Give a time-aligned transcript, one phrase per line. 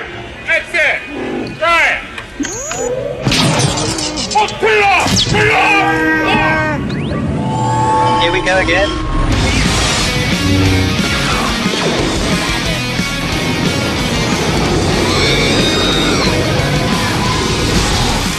[0.00, 0.46] right.
[0.46, 1.58] That's it.
[1.58, 2.00] Try it.
[4.36, 5.10] Oh, put off.
[5.30, 6.80] Put off.
[8.22, 8.90] Here we go again.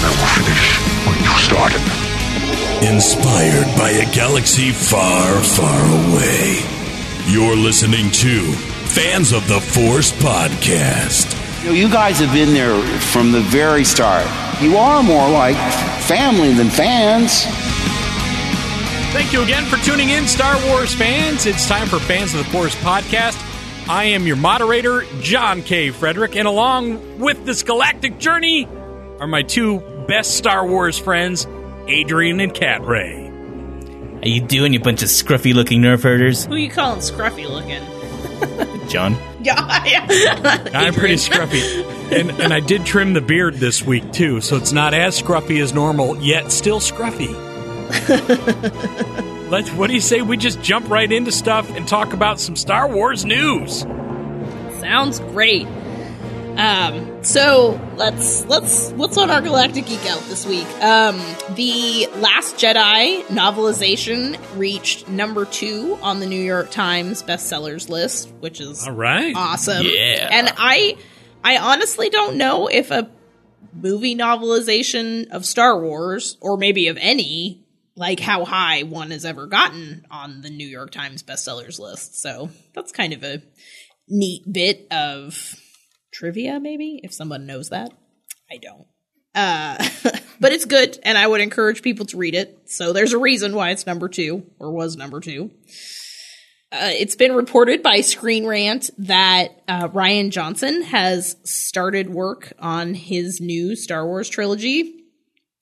[0.01, 1.83] I will finish what you started.
[2.93, 6.59] Inspired by a galaxy far, far away.
[7.27, 8.51] You're listening to
[8.89, 11.38] Fans of the Force podcast.
[11.59, 14.25] You know, you guys have been there from the very start.
[14.61, 15.57] You are more like
[16.03, 17.43] family than fans.
[19.11, 21.45] Thank you again for tuning in, Star Wars fans.
[21.45, 23.37] It's time for Fans of the Force podcast.
[23.89, 25.89] I am your moderator, John K.
[25.89, 28.65] Frederick, and along with this galactic journey
[29.19, 31.45] are my two best Star Wars friends,
[31.87, 33.25] Adrian and Cat Ray.
[34.21, 36.45] How you doing, you bunch of scruffy looking nerf herders?
[36.45, 37.83] Who you calling scruffy looking?
[38.89, 39.17] John.
[39.41, 40.67] Yeah, yeah.
[40.73, 41.95] I'm pretty scruffy.
[42.09, 45.61] And, and I did trim the beard this week, too, so it's not as scruffy
[45.61, 47.29] as normal, yet still scruffy.
[49.51, 52.55] Let's, what do you say we just jump right into stuff and talk about some
[52.55, 53.81] Star Wars news?
[54.79, 55.67] Sounds great.
[56.59, 60.67] Um, so let's let's what's on our Galactic Geek Out this week?
[60.83, 61.15] Um,
[61.55, 68.59] the Last Jedi novelization reached number two on the New York Times bestsellers list, which
[68.59, 69.33] is All right.
[69.37, 69.85] awesome.
[69.85, 70.27] Yeah.
[70.29, 70.97] And I
[71.45, 73.09] I honestly don't know if a
[73.73, 77.63] movie novelization of Star Wars, or maybe of any,
[77.95, 82.21] like how high one has ever gotten on the New York Times bestsellers list.
[82.21, 83.41] So that's kind of a
[84.09, 85.55] neat bit of
[86.19, 87.93] trivia, maybe, if someone knows that.
[88.51, 88.85] I don't.
[89.33, 89.77] Uh,
[90.39, 92.59] but it's good, and I would encourage people to read it.
[92.65, 95.51] So there's a reason why it's number two, or was number two.
[96.71, 102.93] Uh, it's been reported by Screen Rant that uh, Rian Johnson has started work on
[102.93, 104.95] his new Star Wars trilogy.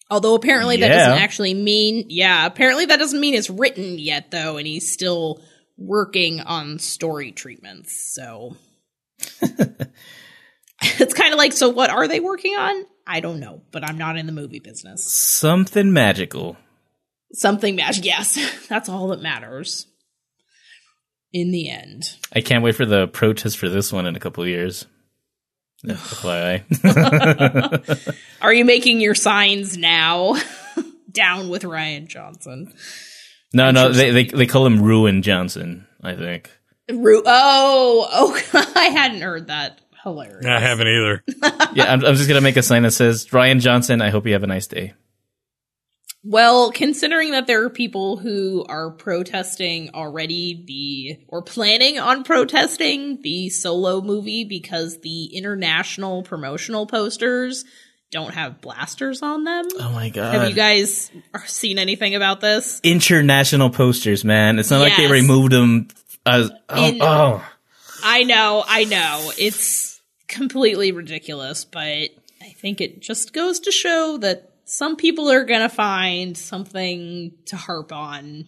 [0.10, 4.58] Although apparently that doesn't actually mean, yeah, apparently that doesn't mean it's written yet, though,
[4.58, 5.42] and he's still
[5.78, 8.14] working on story treatments.
[8.14, 8.56] So
[11.00, 12.86] it's kind of like, so what are they working on?
[13.06, 15.12] I don't know, but I'm not in the movie business.
[15.12, 16.58] Something magical.
[17.32, 19.88] Something magic, yes, that's all that matters
[21.34, 22.16] in the end.
[22.34, 24.86] I can't wait for the protest for this one in a couple of years.
[25.86, 26.64] FYI.
[28.42, 30.36] Are you making your signs now?
[31.12, 32.74] Down with Rian Johnson.
[33.54, 35.88] no, no, they, they they call him Ruin Johnson.
[36.04, 36.52] I think.
[36.90, 39.82] Ru- oh, oh, I hadn't heard that.
[40.08, 40.46] Hilarious.
[40.46, 41.24] I haven't either.
[41.74, 44.02] Yeah, I'm, I'm just gonna make a sign that says Rian Johnson.
[44.02, 44.94] I hope you have a nice day.
[46.24, 53.22] Well, considering that there are people who are protesting already the, or planning on protesting
[53.22, 57.64] the solo movie because the international promotional posters
[58.12, 59.66] don't have blasters on them.
[59.80, 60.34] Oh my god!
[60.34, 61.12] Have you guys
[61.46, 62.80] seen anything about this?
[62.84, 64.60] International posters, man.
[64.60, 65.90] It's not like they removed them.
[66.26, 67.46] As, oh, In- oh.
[68.04, 69.32] I know, I know.
[69.38, 69.97] It's
[70.28, 72.10] completely ridiculous, but
[72.42, 77.32] I think it just goes to show that some people are going to find something
[77.46, 78.48] to harp on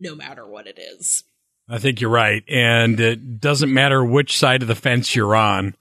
[0.00, 1.24] no matter what it is.
[1.68, 2.42] I think you're right.
[2.48, 5.74] And it doesn't matter which side of the fence you're on.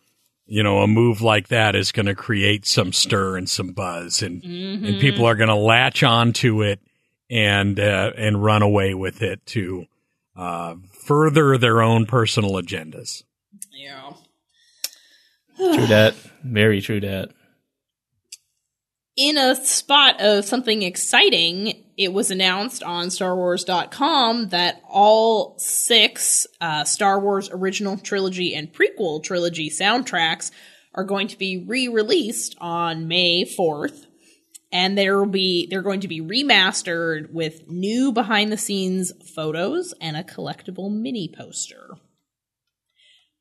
[0.46, 4.22] You know, a move like that is going to create some stir and some buzz,
[4.22, 6.80] and and people are going to latch onto it
[7.30, 9.88] and uh, and run away with it to
[10.38, 13.24] uh, further their own personal agendas.
[13.74, 14.07] Yeah.
[15.58, 16.16] True that.
[16.44, 17.32] Very true that.
[19.16, 26.84] In a spot of something exciting, it was announced on StarWars.com that all six uh,
[26.84, 30.52] Star Wars original trilogy and prequel trilogy soundtracks
[30.94, 34.06] are going to be re-released on May 4th.
[34.72, 39.94] And there will be they're going to be remastered with new behind the scenes photos
[40.00, 41.98] and a collectible mini poster.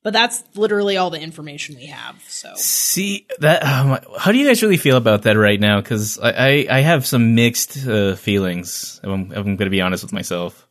[0.07, 2.23] But that's literally all the information we have.
[2.29, 3.61] So See that?
[3.61, 5.81] My, how do you guys really feel about that right now?
[5.81, 9.01] Because I, I, I have some mixed uh, feelings.
[9.03, 10.65] If I'm, if I'm going to be honest with myself.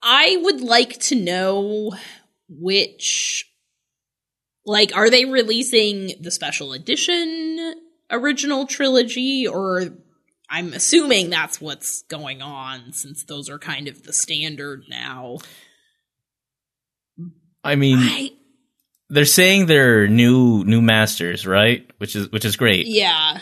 [0.00, 1.90] I would like to know
[2.48, 3.50] which
[4.64, 7.74] like are they releasing the special edition
[8.12, 9.86] original trilogy or
[10.48, 15.38] I'm assuming that's what's going on since those are kind of the standard now.
[17.62, 18.30] I mean, I
[19.08, 21.88] they're saying they're new new masters, right?
[21.98, 23.40] Which is which is great yeah.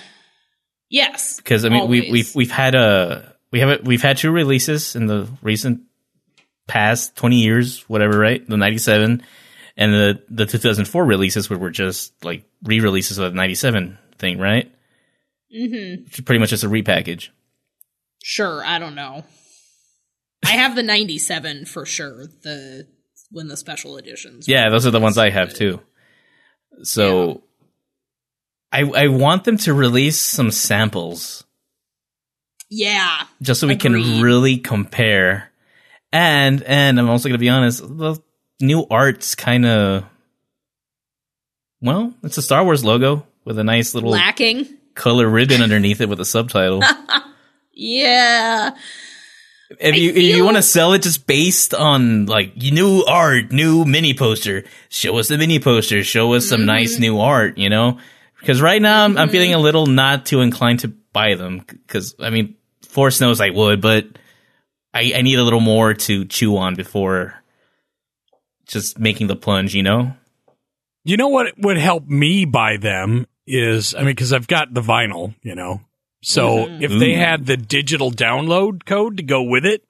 [0.90, 1.36] Yes.
[1.36, 2.12] because I mean we always.
[2.12, 5.82] we've we've had a we have a, we've had two releases in the recent
[6.66, 8.46] past twenty years, whatever, right?
[8.46, 9.22] The ninety seven
[9.78, 14.70] and the the 2004 releases were, were just like re-releases of the 97 thing, right?
[15.56, 16.24] Mm-hmm.
[16.24, 17.28] Pretty much just a repackage.
[18.22, 19.24] Sure, I don't know.
[20.44, 22.26] I have the 97 for sure.
[22.42, 22.88] The
[23.30, 24.48] when the special editions.
[24.48, 25.80] Yeah, those are the ones I have too.
[26.82, 27.42] So
[28.72, 31.44] I I want them to release some samples
[32.70, 33.22] Yeah.
[33.42, 33.82] just so we Agreed.
[34.04, 35.50] can really compare.
[36.12, 38.20] And and I'm also going to be honest, the
[38.60, 40.04] new art's kind of
[41.80, 44.66] well, it's a Star Wars logo with a nice little Lacking.
[44.94, 46.82] color ribbon underneath it with a subtitle.
[47.80, 48.76] Yeah.
[49.70, 53.84] If you if you want to sell it just based on like new art, new
[53.84, 56.66] mini poster, show us the mini poster, show us some Mm-hmm.
[56.66, 57.98] nice new art, you know?
[58.40, 61.58] Because right now I'm, I'm feeling a little not too inclined to buy them.
[61.66, 62.56] Because I mean,
[62.88, 64.06] Force knows I would, but
[64.94, 67.34] I, I need a little more to chew on before
[68.66, 70.14] just making the plunge, you know?
[71.04, 74.82] You know what would help me buy them is, I mean, because I've got the
[74.82, 75.80] vinyl, you know.
[76.22, 79.84] So if they had the digital download code to go with it,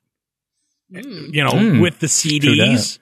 [0.90, 1.80] you know, Mm.
[1.82, 2.98] with the CDs,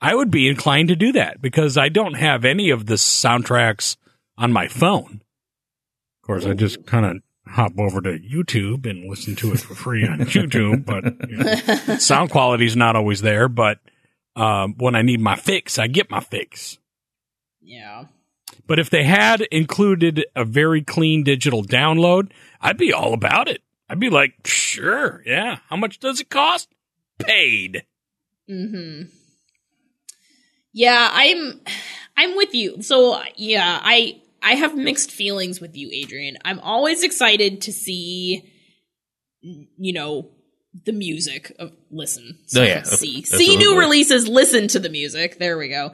[0.00, 3.96] I would be inclined to do that because I don't have any of the soundtracks
[4.38, 5.22] on my phone.
[6.22, 9.74] Of course, I just kind of hop over to YouTube and listen to it for
[9.74, 13.48] free on YouTube, but you know, sound quality is not always there.
[13.48, 13.78] But
[14.34, 16.78] um, when I need my fix, I get my fix.
[17.62, 18.04] Yeah.
[18.66, 22.30] But if they had included a very clean digital download,
[22.60, 23.62] I'd be all about it.
[23.88, 25.58] I'd be like, sure, yeah.
[25.68, 26.68] How much does it cost?
[27.18, 27.84] Paid.
[28.50, 29.08] Mm-hmm.
[30.72, 31.60] Yeah, I'm
[32.16, 32.82] I'm with you.
[32.82, 36.36] So yeah, I I have mixed feelings with you, Adrian.
[36.44, 38.52] I'm always excited to see
[39.40, 40.30] you know
[40.84, 42.38] the music of listen.
[42.54, 42.82] Oh, yeah.
[42.82, 45.38] see see new releases, listen to the music.
[45.38, 45.92] There we go.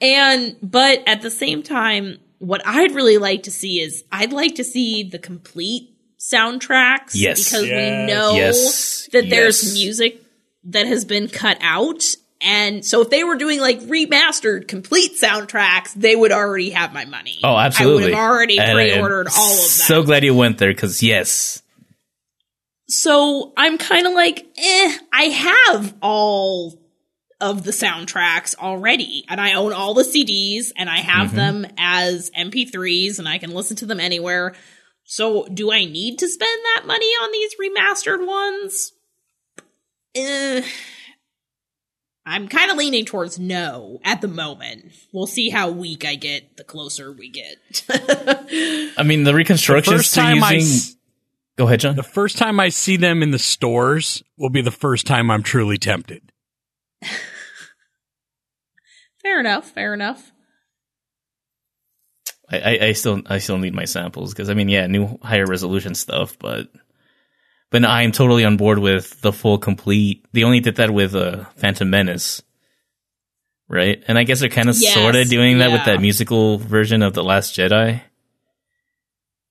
[0.00, 4.56] And but at the same time, what I'd really like to see is I'd like
[4.56, 7.44] to see the complete soundtracks Yes.
[7.44, 7.70] because Yes.
[8.08, 9.08] we know Yes.
[9.12, 10.22] that there's music
[10.64, 12.04] that has been cut out.
[12.40, 17.04] And so if they were doing like remastered complete soundtracks, they would already have my
[17.04, 17.40] money.
[17.42, 18.04] Oh, absolutely.
[18.04, 19.62] I would have already And I am pre-ordered all of that.
[19.64, 21.62] So glad you went there because yes,
[22.88, 26.78] so I'm kind of like, eh, I have all
[27.40, 32.30] of the soundtracks already, and I own all the CDs, and I have them as
[32.36, 34.54] MP3s, and I can listen to them anywhere.
[35.04, 38.92] So, do I need to spend that money on these remastered ones?
[40.14, 40.62] Eh,
[42.26, 44.92] I'm kind of leaning towards no at the moment.
[45.12, 47.84] We'll see how weak I get the closer we get.
[48.98, 50.76] I mean the reconstructions First they're time I using.
[50.76, 50.96] s-
[51.56, 51.96] Go ahead, John.
[51.96, 55.42] the first time I see them in the stores will be the first time I'm
[55.42, 56.30] truly tempted.
[59.22, 59.70] fair enough.
[59.70, 60.32] Fair enough.
[62.50, 65.44] I, I, I still I still need my samples because I mean yeah new higher
[65.44, 66.68] resolution stuff but
[67.70, 70.26] but no, I am totally on board with the full complete.
[70.32, 72.42] They only did that with uh, Phantom Menace,
[73.68, 74.02] right?
[74.08, 77.02] And I guess they're kind of Yes, sort of doing that with that musical version
[77.02, 78.00] of the Last Jedi,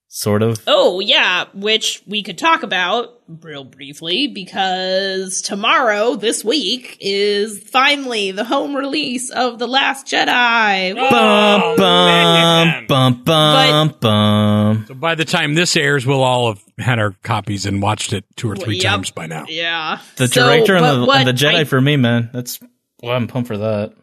[0.10, 0.62] sort of.
[0.68, 8.32] Oh, yeah, which we could talk about real briefly because tomorrow, this week, is finally
[8.32, 10.96] the home release of The Last Jedi.
[10.98, 14.86] Oh, bum bum bum bum But- bum.
[14.88, 18.24] So by the time this airs, we'll all have had our copies and watched it
[18.36, 18.84] two or three Yep.
[18.86, 19.46] times by now.
[19.50, 20.00] Yeah.
[20.16, 22.30] The So, director and the, and the Jedi I- for me, man.
[22.34, 22.60] That's
[23.04, 23.94] well, I'm pumped for that.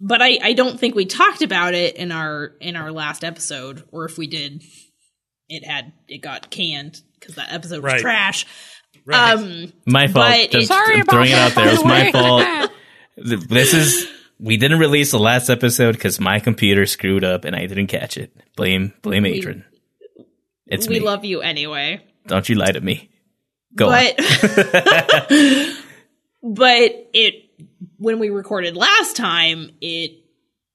[0.00, 3.82] but I, I don't think we talked about it in our in our last episode,
[3.92, 4.62] or if we did,
[5.48, 8.00] it had it got canned because that episode was Right.
[8.00, 8.46] trash.
[9.04, 9.32] Right.
[9.34, 10.32] Um, My fault.
[10.50, 11.64] Just it- Sorry I'm about throwing it out there.
[11.66, 12.70] by It was my fault.
[13.18, 14.06] This is
[14.38, 18.18] we didn't release the last episode because my computer screwed up and I didn't catch
[18.18, 18.30] it.
[18.56, 19.64] Blame blame Adrian.
[20.66, 21.06] It's we me.
[21.06, 22.02] love you anyway.
[22.26, 23.08] Don't you lie to me.
[23.74, 23.92] Go on.
[23.92, 24.16] but
[26.42, 27.44] but it
[27.98, 30.12] when we recorded last time it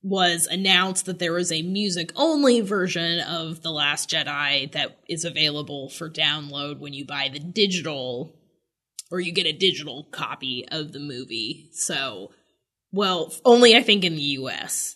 [0.04, 5.26] was announced that there was a music only version of the last jedi that is
[5.26, 8.36] available for download when you buy the digital
[9.12, 12.32] or you get a digital copy of the movie so
[12.92, 14.96] well only i think in the us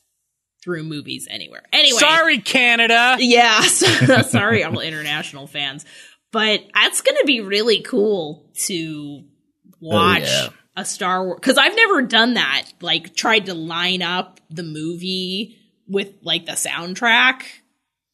[0.64, 3.18] through movies anywhere anyway Sorry, Canada.
[3.20, 3.62] yeah,
[4.24, 5.86] sorry, all international fans,
[6.32, 10.48] but that's going to be really cool to oh, watch yeah.
[10.76, 12.66] A Star Wars because I've never done that.
[12.82, 17.44] Like, tried to line up the movie with like the soundtrack,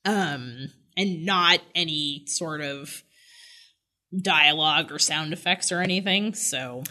[0.06, 3.04] um, and not any sort of
[4.16, 6.34] dialogue or sound effects or anything.
[6.34, 6.84] So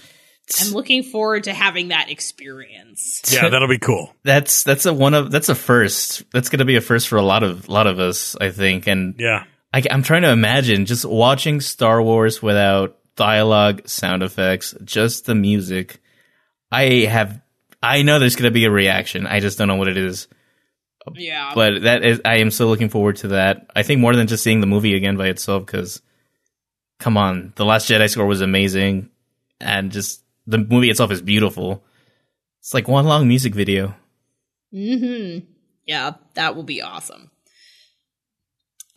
[0.61, 3.23] I'm looking forward to having that experience.
[3.31, 4.15] Yeah, that'll be cool.
[4.25, 6.25] That's that's a one of that's a first.
[6.33, 8.87] That's going to be a first for a lot of lot of us, I think.
[8.87, 9.45] And Yeah.
[9.73, 15.35] I, I'm trying to imagine just watching Star Wars without dialogue, sound effects, just the
[15.35, 16.01] music.
[16.73, 17.41] I have,
[17.83, 19.27] I know there's going to be a reaction.
[19.27, 20.29] I just don't know what it is.
[21.15, 21.53] Yeah.
[21.55, 23.71] But that is, I am so looking forward to that.
[23.75, 26.03] I think more than just seeing the movie again by itself, because
[26.99, 29.11] come on, the Last Jedi score was amazing,
[29.61, 31.83] and just the movie itself is beautiful.
[32.61, 33.95] It's like one long music video.
[34.73, 35.47] Mm-hmm.
[35.87, 37.31] Yeah, that will be awesome.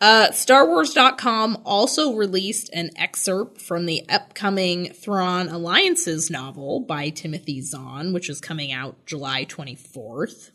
[0.03, 8.11] Uh, StarWars.com also released an excerpt from the upcoming Thrawn Alliances novel by Timothy Zahn,
[8.11, 10.49] which is coming out July 24th,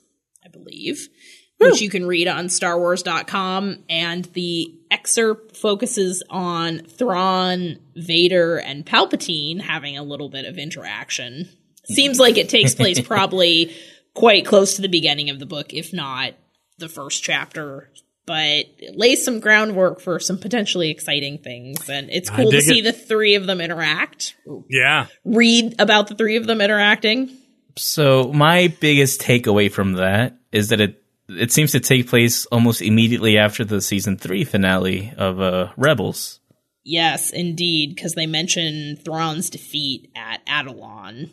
[0.44, 1.08] I believe,
[1.56, 3.84] which you can read on StarWars.com.
[3.88, 11.48] And the excerpt focuses on Thrawn, Vader, and Palpatine having a little bit of interaction.
[11.86, 13.74] Seems like it takes place probably
[14.12, 16.34] quite close to the beginning of the book, if not
[16.76, 17.90] the first chapter.
[18.28, 22.80] But it lays some groundwork for some potentially exciting things, and it's cool to see
[22.80, 22.82] it.
[22.82, 24.36] the three of them interact.
[24.68, 25.06] Yeah.
[25.24, 27.30] Read about the three of them interacting.
[27.76, 32.82] So my biggest takeaway from that is that it it seems to take place almost
[32.82, 36.40] immediately after the season three finale of uh, Rebels.
[36.84, 41.30] Yes, indeed, because they mention Thrawn's defeat at Atollon.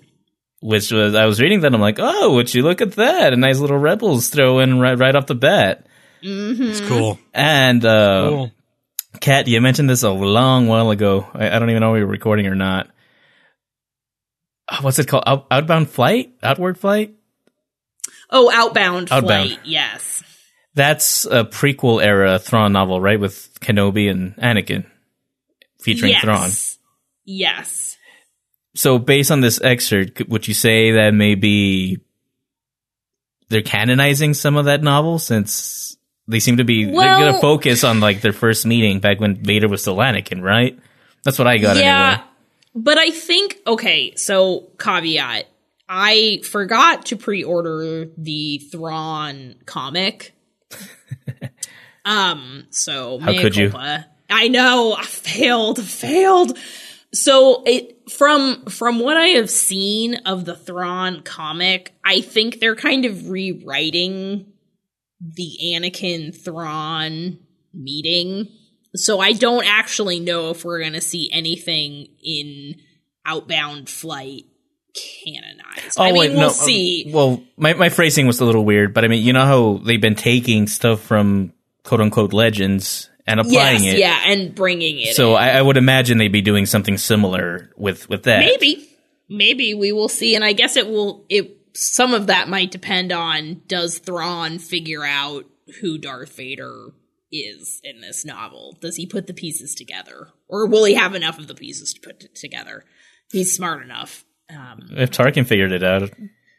[0.62, 3.34] Which was I was reading that I'm like, oh, would you look at that?
[3.34, 5.88] A nice little Rebels throw in right right off the bat.
[6.22, 7.20] It's cool.
[7.34, 8.52] And uh, Cool.
[9.20, 11.28] Kat, you mentioned this a long while ago.
[11.34, 12.90] I, I don't even know if we were recording or not.
[14.68, 15.24] Uh, What's it called?
[15.26, 16.34] Out, outbound flight?
[16.44, 17.14] Outward flight?
[18.30, 19.50] Oh, Outbound, Outbound.
[19.50, 20.24] Flight, yes.
[20.74, 23.20] That's a prequel era Thrawn novel, right?
[23.20, 24.86] With Kenobi and Anakin
[25.80, 26.22] featuring yes.
[26.22, 26.50] Thrawn.
[27.24, 27.98] Yes.
[28.76, 32.02] So, based on this excerpt, would you say that maybe
[33.48, 35.96] they're canonizing some of that novel since
[36.27, 39.67] they seem to be they're gonna focus on like their first meeting back when Vader
[39.67, 40.77] was still Anakin, right?
[41.24, 42.24] That's what I got yeah, anyway.
[42.75, 44.15] but I think okay.
[44.15, 45.46] So caveat:
[45.88, 50.34] I forgot to pre-order the Thrawn comic.
[52.05, 52.67] um.
[52.72, 53.72] So How could you?
[54.29, 54.96] I know.
[54.98, 55.84] I failed.
[55.84, 56.58] Failed.
[57.13, 62.75] So it from from what I have seen of the Thrawn comic, I think they're
[62.75, 64.53] kind of rewriting
[65.34, 67.39] the Anakin Thrawn
[67.74, 68.48] meeting.
[68.96, 72.75] So I don't actually know if we're going to see anything in
[73.25, 74.46] Outbound Flight
[74.94, 76.00] canonized.
[76.00, 77.12] I mean, we'll no, um, see.
[77.13, 80.00] well, my, my phrasing was a little weird, but I mean, you know how they've
[80.00, 81.53] been taking stuff from
[81.84, 84.00] quote unquote legends and applying yes, it.
[84.00, 85.15] yeah, and bringing it.
[85.15, 85.34] So.
[85.34, 88.39] I, I would imagine they'd be doing something similar with with that.
[88.39, 88.88] maybe,
[89.27, 91.25] maybe we will see, and I guess it will.
[91.29, 95.46] It some of that might depend on does Thrawn figure out
[95.82, 96.94] who Darth Vader
[97.32, 98.77] is in this novel?
[98.79, 102.01] Does he put the pieces together, or will he have enough of the pieces to
[102.01, 102.84] put it together?
[103.32, 104.24] He's smart enough.
[104.50, 106.12] Um, If Tarkin figured it out,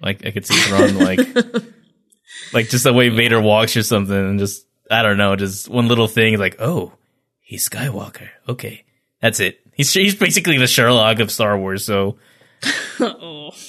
[0.02, 1.20] like I could see Thrawn like
[2.52, 5.88] like just the way Vader walks or something, and just I don't know, just one
[5.88, 6.92] little thing like, oh,
[7.40, 8.28] he's Skywalker.
[8.48, 8.84] Okay,
[9.20, 9.60] that's it.
[9.72, 11.84] He's he's basically the Sherlock of Star Wars.
[11.84, 12.18] So
[13.00, 13.50] oh.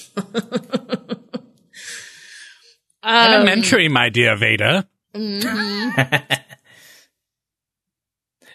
[3.00, 4.84] Um, Elementary, my dear Vader.
[5.14, 6.38] I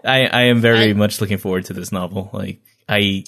[0.06, 2.30] I am very I- much looking forward to this novel.
[2.34, 3.24] Like I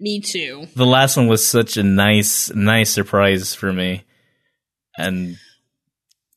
[0.00, 0.66] Me too.
[0.74, 4.04] the last one was such a nice nice surprise for me,
[4.96, 5.36] and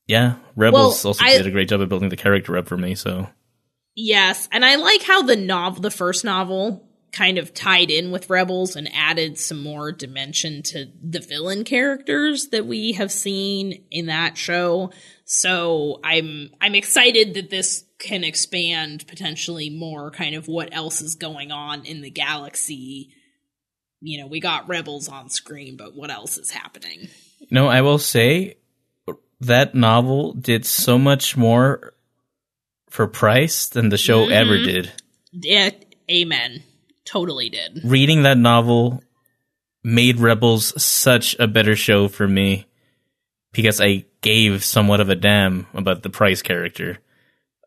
[0.07, 2.77] yeah, Rebels Well, also I- did a great job of building the character up for
[2.77, 2.95] me.
[2.95, 3.29] So
[3.95, 6.86] Yes, and I like how the novel, the first novel,
[7.17, 12.49] kind of tied in with Rebels and added some more dimension to the villain characters
[12.49, 14.91] that we have seen in that show.
[15.25, 21.15] So I'm I'm excited that this can expand potentially more kind of what else is
[21.15, 23.09] going on in the galaxy.
[23.99, 27.09] You know, we got Rebels on screen, but what else is happening?
[27.49, 28.57] No, I will say
[29.41, 31.93] that novel did so much more
[32.91, 34.65] for Pryce than the show ever mm-hmm.
[34.65, 34.91] did.
[35.31, 35.71] Yeah,
[36.11, 36.61] amen.
[37.07, 37.81] Totally did.
[37.83, 39.01] Reading that novel
[39.83, 42.65] made Rebels such a better show for me
[43.53, 46.99] because I gave somewhat of a damn about the Pryce character.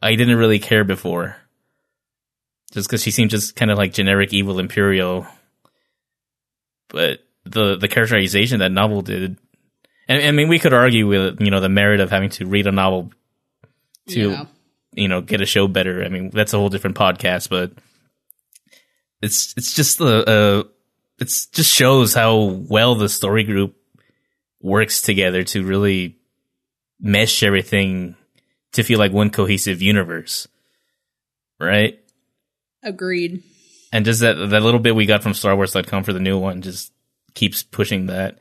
[0.03, 1.37] I didn't really care before.
[2.73, 5.27] Just because she seemed just kind of like generic evil Imperial.
[6.89, 9.39] But the the characterization that novel did
[10.07, 12.67] and I mean we could argue with you know the merit of having to read
[12.67, 13.11] a novel
[14.09, 14.45] to Yeah.
[14.93, 16.05] you know get a show better.
[16.05, 17.73] I mean that's a whole different podcast, but
[19.23, 20.59] it's it's just a, a
[21.19, 23.77] it just shows how well the story group
[24.61, 26.17] works together to really
[26.99, 28.17] mesh everything
[28.73, 30.49] to feel like one cohesive universe.
[31.59, 32.01] Right?
[32.83, 33.43] Agreed.
[33.93, 36.63] And just that that little bit we got from Star Wars.com for the new one
[36.63, 36.93] just
[37.35, 38.39] keeps pushing that.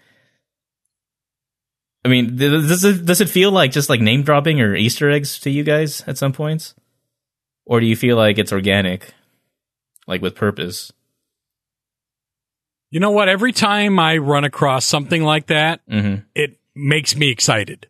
[2.06, 5.40] I mean, does it does it feel like just like name dropping or Easter eggs
[5.40, 6.74] to you guys at some points,
[7.66, 9.14] or do you feel like it's organic,
[10.10, 10.92] like with purpose?
[12.92, 13.30] You know what?
[13.30, 16.24] Every time I run across something like that, Mm-hmm.
[16.36, 17.88] it makes me excited.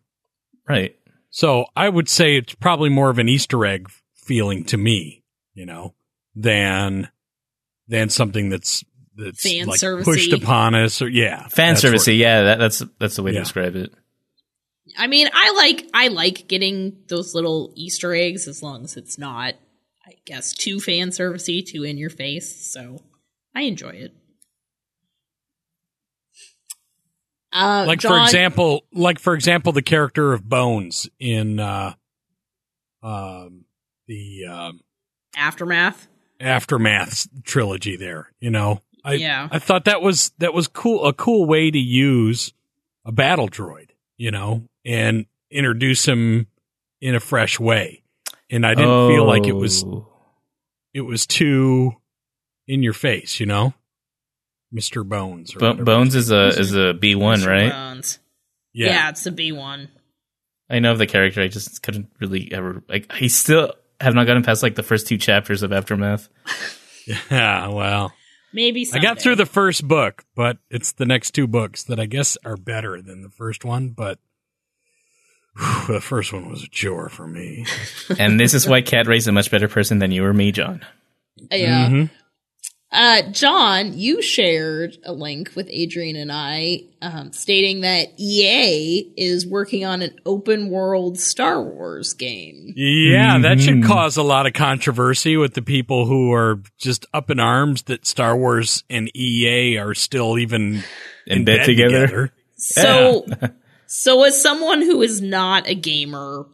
[0.68, 0.96] Right.
[1.30, 5.22] So I would say it's probably more of an Easter egg feeling to me,
[5.54, 5.94] you know,
[6.34, 7.08] than
[7.88, 8.84] than something that's
[9.16, 10.04] that's Fan like servicey.
[10.04, 13.38] pushed upon us or yeah, Fan servicey, yeah, that, that's that's the way Yeah.
[13.38, 13.92] to describe it.
[14.98, 19.18] I mean, I like I like getting those little Easter eggs as long as it's
[19.18, 19.58] not, I
[20.24, 22.70] guess, too fan servicey, too in your face.
[22.70, 23.02] So
[23.54, 24.14] I enjoy it.
[27.52, 31.94] Uh, Like for example, like for example, the character of Bones in uh,
[33.02, 33.64] um,
[34.06, 34.80] the um,
[35.36, 36.06] aftermath.
[36.38, 37.96] aftermath trilogy.
[37.96, 39.48] There, you know, I Yeah.
[39.50, 42.52] I thought that was that was cool, a cool way to use
[43.04, 46.46] a battle droid, you know, and introduce him
[47.00, 48.04] in a fresh way.
[48.48, 50.06] And I didn't feel like it was Oh.
[50.94, 51.92] It was too
[52.66, 53.74] in your face, you know,
[54.72, 55.54] Mister Bones.
[55.56, 57.70] Or Bo- Bones is a is a B one, right?
[57.70, 58.18] Bones.
[58.72, 58.86] yeah.
[58.88, 59.08] Yeah.
[59.10, 59.88] it's a B one.
[60.68, 61.42] I know the character.
[61.42, 63.06] I just couldn't really ever like.
[63.10, 66.28] I still have not gotten past like the first two chapters of Aftermath.
[67.30, 68.12] Yeah, well,
[68.52, 72.06] Maybe I got through the first book, but it's the next two books that I
[72.06, 73.90] guess are better than the first one.
[73.90, 74.18] But
[75.56, 77.66] whew, the first one was a chore for me.
[78.18, 80.84] and this is why Cat Ray's a much better person than you or me, John.
[81.50, 81.88] Yeah.
[81.88, 82.10] Mhm.
[82.92, 89.46] Uh, John, you shared a link with Adrian and I, um, stating that EA is
[89.46, 92.72] working on an open world Star Wars game.
[92.74, 93.86] Yeah, that should Mhm.
[93.86, 98.06] cause a lot of controversy with the people who are just up in arms that
[98.06, 100.82] Star Wars and EA are still even
[101.28, 102.06] In bed together.
[102.08, 102.32] together.
[102.56, 103.24] So,
[103.92, 106.46] so as someone who is not a gamer,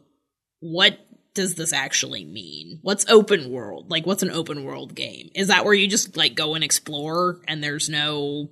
[0.59, 0.97] what
[1.35, 2.79] does this actually mean?
[2.81, 3.91] What's open world?
[3.91, 5.29] Like, what's an open world game?
[5.35, 8.49] Is that where you just like go and explore and there's no,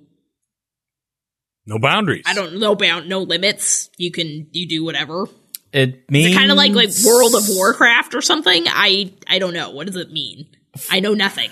[1.66, 2.22] No boundaries.
[2.28, 3.90] I don't know, bound, no limits?
[3.96, 5.26] You can, you do whatever.
[5.72, 8.66] It means kind of like like World of Warcraft or something.
[8.68, 9.70] I I don't know.
[9.70, 10.46] What does it mean?
[10.92, 11.50] I know nothing.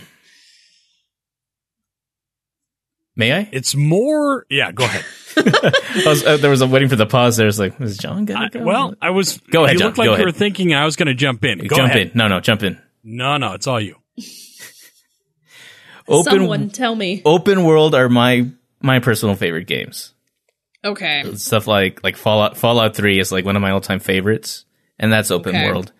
[3.16, 3.48] May I?
[3.52, 4.46] It's more.
[4.48, 5.04] Yeah, go ahead.
[5.36, 7.36] I was, uh, there was a waiting for the pause.
[7.36, 8.62] There was like, is John gonna I- go?
[8.64, 9.38] well, I was.
[9.50, 10.26] Go ahead, You John, looked like go you ahead.
[10.26, 11.58] were thinking I was going to jump in.
[11.66, 12.08] Go jump ahead.
[12.08, 12.12] in.
[12.14, 12.80] No, no, jump in.
[13.02, 13.96] No, no, it's all you.
[16.06, 17.22] Open Someone tell me.
[17.24, 18.48] open world are my
[18.80, 20.12] my personal favorite games.
[20.84, 21.34] Okay.
[21.36, 24.66] Stuff like like Fallout Fallout Three is like one of my all time favorites,
[24.98, 25.66] and that's open Okay.
[25.66, 25.92] world.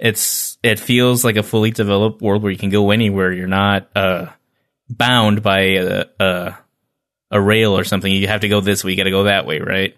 [0.00, 3.32] It's it feels like a fully developed world where you can go anywhere.
[3.32, 4.26] You're not uh
[4.88, 6.58] bound by a a,
[7.34, 8.10] a rail or something.
[8.10, 8.92] You have to go this way.
[8.92, 9.94] You got to go that way, right?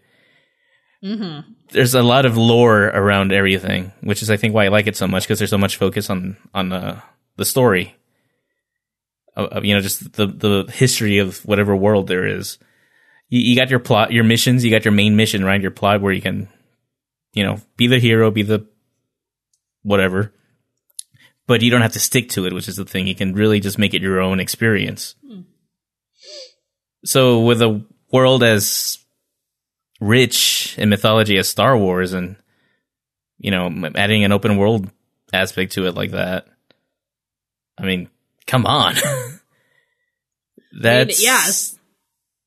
[1.05, 1.53] Mm-hmm.
[1.73, 4.97] there's a lot of lore around everything, which is I think why I like it
[4.97, 7.01] so much because there's so much focus on on uh,
[7.37, 7.95] the story.
[9.37, 12.59] Of, of, you know, just the the history of whatever world there is.
[13.29, 14.65] You, you got your plot, your missions.
[14.65, 15.61] You got your main mission, right?
[15.61, 16.49] Your plot where you can,
[17.35, 18.67] you know, be the hero, be the
[19.83, 20.33] whatever.
[21.47, 23.07] But you don't have to stick to it, which is the thing.
[23.07, 25.15] You can really just make it your own experience.
[27.07, 28.99] So with a world as
[30.01, 32.37] rich in mythology as Star Wars and
[33.39, 34.91] you know adding an open world
[35.33, 36.47] aspect to it like that.
[37.79, 38.09] I mean,
[38.47, 38.95] come on.
[40.79, 41.79] That's yes.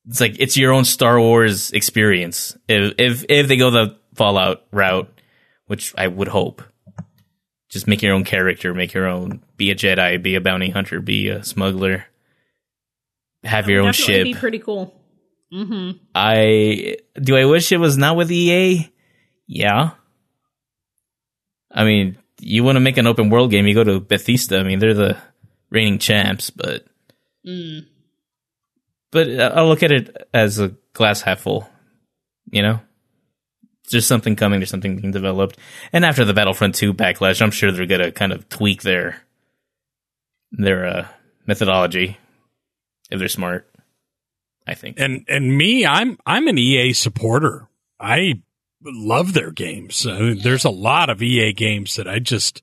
[0.07, 2.57] It's like it's your own Star Wars experience.
[2.67, 5.09] If if if they go the Fallout route,
[5.67, 6.61] which I would hope.
[7.69, 10.99] Just make your own character, make your own be a Jedi, be a bounty hunter,
[10.99, 12.08] be a smuggler.
[13.43, 14.23] Have your own ship.
[14.23, 14.93] Be pretty cool.
[15.53, 15.97] Mm-hmm.
[16.13, 17.35] I do.
[17.37, 18.91] I wish it was not with EA.
[19.47, 19.91] Yeah.
[21.71, 24.59] I mean, you want to make an open world game, you go to Bethesda.
[24.59, 25.17] I mean, they're the
[25.69, 26.85] reigning champs, but
[27.47, 27.85] Mm.
[29.11, 31.69] but I'll look at it as a glass half full.
[32.51, 32.79] You know,
[33.91, 34.59] there's something coming.
[34.59, 35.57] There's something being developed,
[35.93, 39.21] and after the Battlefront 2 backlash, I'm sure they're gonna kind of tweak their
[40.51, 41.07] their uh,
[41.45, 42.17] methodology
[43.09, 43.69] if they're smart.
[44.67, 44.99] I think.
[44.99, 47.67] And and me, I'm I'm an EA supporter.
[47.99, 48.41] I
[48.83, 50.05] love their games.
[50.05, 52.61] Uh, there's a lot of EA games that I just,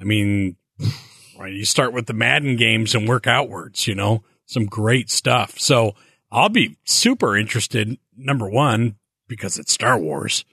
[0.00, 0.56] I mean,
[1.38, 3.86] right, you start with the Madden games and work outwards.
[3.86, 5.58] You know, some great stuff.
[5.58, 5.94] So
[6.30, 7.98] I'll be super interested.
[8.16, 10.44] Number one, because it's Star Wars,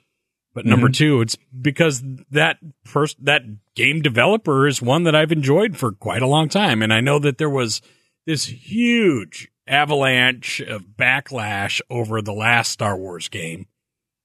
[0.54, 3.42] but number two, it's because that first that
[3.76, 7.20] game developer is one that I've enjoyed for quite a long time, and I know
[7.20, 7.80] that there was
[8.28, 13.66] this huge avalanche of backlash over the last Star Wars game.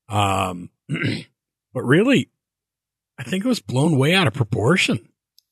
[0.10, 0.70] Um,
[1.74, 2.30] but really,
[3.18, 5.08] I think it was blown way out of proportion.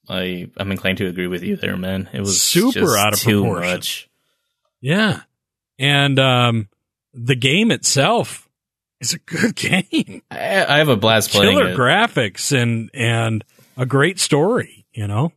[0.09, 2.09] I I'm inclined to agree with you there, man.
[2.11, 3.71] It was Super out of too proportion.
[3.71, 4.09] much.
[4.81, 5.21] Yeah.
[5.79, 6.67] And um
[7.13, 8.49] the game itself
[8.99, 9.55] is a good
[9.93, 10.23] game.
[10.29, 11.77] I, I have a blast playing Killer it.
[11.77, 13.45] graphics and and
[13.77, 15.31] a great story, you know.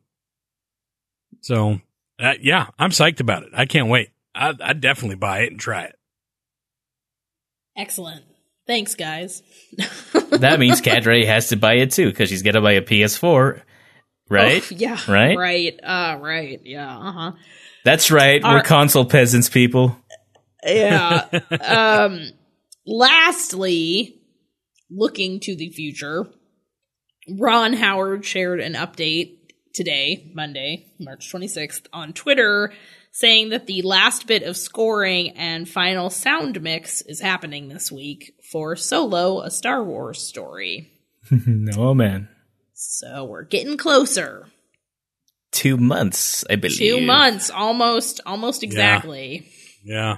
[1.43, 1.81] So,
[2.21, 3.51] uh, yeah, I'm psyched about it.
[3.55, 4.11] I can't wait.
[4.35, 5.97] I I'd definitely buy it and try it.
[7.77, 8.25] Excellent.
[8.67, 9.43] Thanks, guys.
[10.31, 13.61] that means Cadre has to buy it too because she's got to buy a PS4,
[14.31, 14.63] right?
[14.63, 14.99] Oh, yeah.
[15.07, 15.37] Right?
[15.37, 15.79] Right.
[15.83, 16.61] Uh, right.
[16.65, 16.97] Yeah.
[16.97, 17.33] Uh huh.
[17.85, 18.43] That's right.
[18.43, 19.97] We're Are- console peasants, people.
[20.65, 21.27] Yeah.
[21.61, 22.31] um,
[22.87, 24.23] lastly,
[24.91, 26.27] looking to the future,
[27.29, 29.37] Ron Howard shared an update
[29.75, 32.73] today, Monday, March 26th, on Twitter
[33.15, 38.35] saying that the last bit of scoring and final sound mix is happening this week
[38.51, 40.91] for Solo, a Star Wars story.
[41.31, 42.29] no man.
[42.73, 44.47] So we're getting closer.
[45.53, 46.79] Two months, I believe.
[46.79, 49.49] Two months, almost, almost exactly.
[49.85, 50.17] Yeah.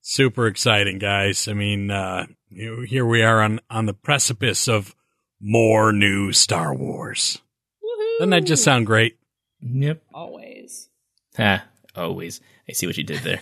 [0.00, 1.46] Super exciting, guys.
[1.48, 4.94] I mean, uh here we are on on the precipice of
[5.40, 7.42] more new Star Wars.
[8.18, 9.16] Doesn't that just sound great?
[9.60, 10.02] Yep.
[10.12, 10.88] Always.
[11.36, 11.64] Ha.
[11.96, 12.40] Always.
[12.68, 13.40] I see what you did there.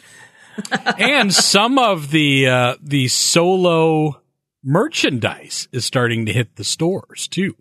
[0.99, 4.21] and some of the uh, the solo
[4.63, 7.55] merchandise is starting to hit the stores too.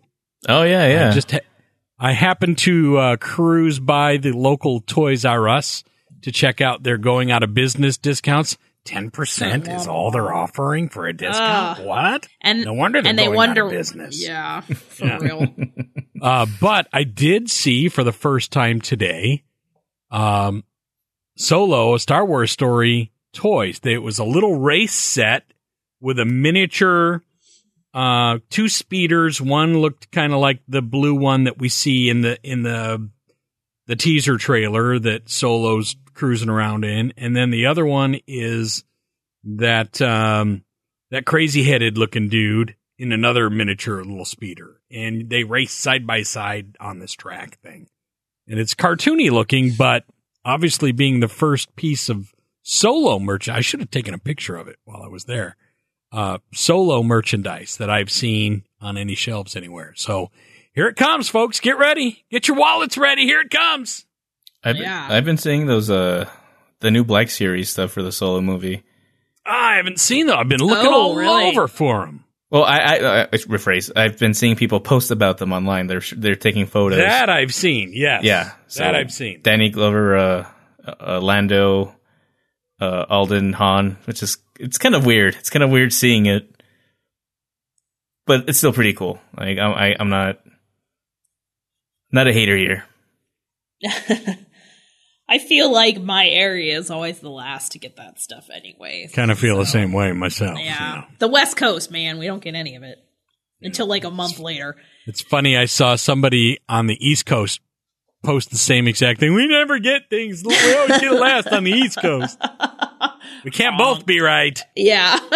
[0.48, 1.10] Oh yeah, yeah.
[1.10, 1.40] I just ha-
[1.98, 5.84] I happened to uh, cruise by the local Toys R Us
[6.22, 8.56] to check out their going out of business discounts.
[8.86, 11.80] Ten percent is all they're offering for a discount.
[11.80, 11.82] Ah.
[11.82, 12.26] what?
[12.40, 14.24] And No wonder they're and they going wonder out of business.
[14.24, 15.18] Yeah, for Yeah.
[15.18, 15.54] real.
[16.22, 19.44] Uh, but I did see for the first time today,
[20.10, 20.64] um,
[21.36, 23.80] Solo, a Star Wars story toys.
[23.84, 25.44] It was a little race set
[26.00, 27.22] with a miniature,
[27.92, 29.42] uh, two speeders.
[29.42, 33.10] One looked kind of like the blue one that we see in the, in the,
[33.86, 37.12] the teaser trailer that Solo's cruising around in.
[37.16, 38.84] And then the other one is
[39.44, 40.64] that, um,
[41.10, 44.80] that crazy headed looking dude in another miniature little speeder.
[44.90, 47.88] And they race side by side on this track thing.
[48.48, 50.04] And it's cartoony looking, but
[50.44, 54.68] obviously being the first piece of solo merch, I should have taken a picture of
[54.68, 55.56] it while I was there.
[56.12, 59.92] Uh, solo merchandise that I've seen on any shelves anywhere.
[59.96, 60.30] So
[60.72, 61.60] here it comes, folks.
[61.60, 62.24] Get ready.
[62.30, 63.24] Get your wallets ready.
[63.24, 64.06] Here it comes.
[64.66, 65.06] I've, Yeah.
[65.10, 66.28] I've been seeing those uh
[66.80, 68.82] the new Black Series stuff for the solo movie.
[69.46, 70.36] I haven't seen them.
[70.38, 71.46] I've been looking Oh, all really?
[71.50, 72.24] over for them.
[72.50, 73.90] Well, I, I, I rephrase.
[73.96, 75.86] I've been seeing people post about them online.
[75.88, 76.98] They're they're taking photos.
[76.98, 77.90] That I've seen.
[77.92, 78.22] Yes.
[78.24, 79.40] yeah, that I've seen.
[79.42, 80.46] Danny Glover, uh,
[80.86, 81.94] uh, Lando,
[82.80, 85.34] uh, Alden, Han, which is it's kind of weird.
[85.34, 86.48] It's kind of weird seeing it,
[88.26, 89.18] but it's still pretty cool.
[89.36, 90.38] Like I'm, I, I'm not
[92.12, 92.84] not a hater here.
[95.28, 99.08] I feel like my area is always the last to get that stuff anyway.
[99.12, 100.58] Kind of feel the same way myself.
[100.58, 100.94] Yeah.
[100.94, 101.06] you know.
[101.18, 102.98] The West Coast, man, we don't get any of it
[103.60, 104.76] until like a month later.
[105.06, 105.56] It's funny.
[105.56, 107.60] I saw somebody on the East Coast
[108.22, 109.34] post the same exact thing.
[109.34, 110.42] We never get things.
[110.44, 112.40] We always get last on the East Coast.
[113.44, 114.60] We can't both be right.
[114.74, 115.18] Yeah.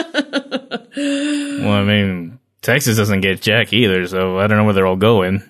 [0.97, 4.97] Well, I mean, Texas doesn't get Jack either, so I don't know where they're all
[4.97, 5.43] going.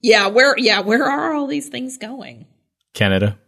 [0.00, 2.46] yeah, where yeah, where are all these things going?
[2.92, 3.38] Canada,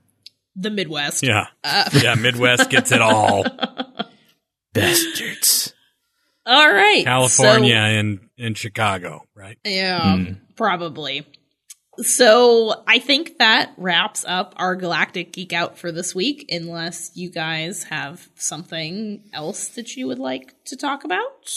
[0.57, 1.23] The Midwest.
[1.23, 1.47] Yeah.
[1.93, 2.15] yeah.
[2.15, 3.45] Midwest gets it all.
[4.73, 5.73] bastards.
[6.47, 7.05] All right.
[7.05, 9.59] California So- and, and Chicago, right?
[9.65, 10.25] Yeah,
[10.57, 11.27] probably.
[11.99, 17.31] So I think that wraps up our Galactic Geek Out for this week, unless you
[17.31, 21.53] guys have something else that you would like to talk about.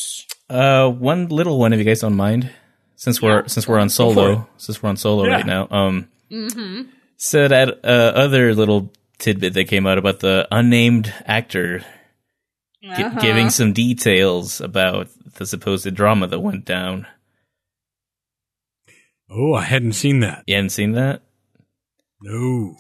[0.50, 2.52] Uh, one little one, if you guys don't mind,
[2.98, 5.32] since we're since we're on solo, since we're on solo Yeah.
[5.36, 5.68] right now.
[5.72, 6.10] Um,
[7.18, 11.80] so that uh, other little tidbit that came out about the unnamed actor
[12.84, 13.20] gi- Uh-huh.
[13.22, 17.08] giving some details about the supposed drama that went down.
[19.30, 20.44] Oh, I hadn't seen that.
[20.48, 21.22] You hadn't seen that?
[22.22, 22.76] No.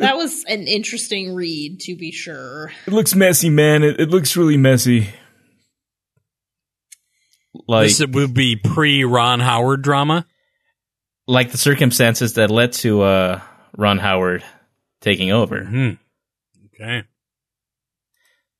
[0.00, 2.72] That was an interesting read, to be sure.
[2.86, 3.82] It looks messy, man.
[3.82, 5.08] It, it looks really messy.
[7.66, 10.26] Like, this would be pre Ron Howard drama.
[11.26, 13.40] like the circumstances that led to uh,
[13.78, 14.44] Ron Howard
[15.00, 15.64] taking over.
[15.64, 15.90] Hmm.
[16.74, 17.04] Okay.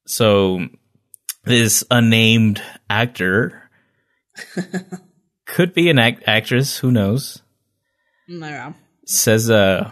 [0.06, 0.66] So
[1.44, 3.68] this unnamed actor
[5.46, 6.78] could be an act- actress.
[6.78, 7.42] Who knows?
[8.26, 8.74] No.
[9.04, 9.90] Says uh.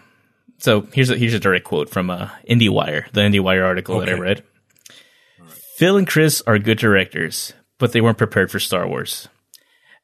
[0.59, 4.13] So here's a here's a direct quote from uh, IndieWire, the IndieWire article that I
[4.13, 4.21] Okay.
[4.21, 4.45] read.
[5.77, 9.29] Phil and Chris are good directors, but they weren't prepared for Star Wars.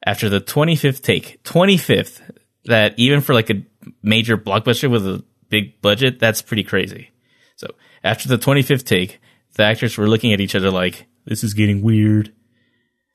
[0.04, 2.20] After the 25th take, 25th,
[2.66, 3.62] that even for like a
[4.02, 7.10] major blockbuster with a big budget, that's pretty crazy.
[7.56, 7.68] So
[8.02, 9.20] after the 25th take,
[9.54, 12.32] the actors were looking at each other like, this is getting weird.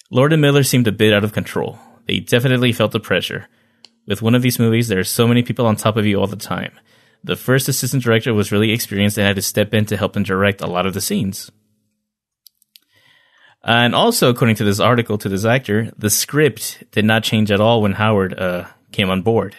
[0.09, 1.79] Lord and Miller seemed a bit out of control.
[2.05, 3.47] They definitely felt the pressure.
[4.05, 6.27] With one of these movies, there are so many people on top of you all
[6.27, 6.71] the time.
[7.23, 10.23] The first assistant director was really experienced and had to step in to help them
[10.23, 11.51] direct a lot of the scenes.
[13.63, 17.59] And also, according to this article to this actor, the script did not change at
[17.59, 19.57] all when Howard uh, came on board.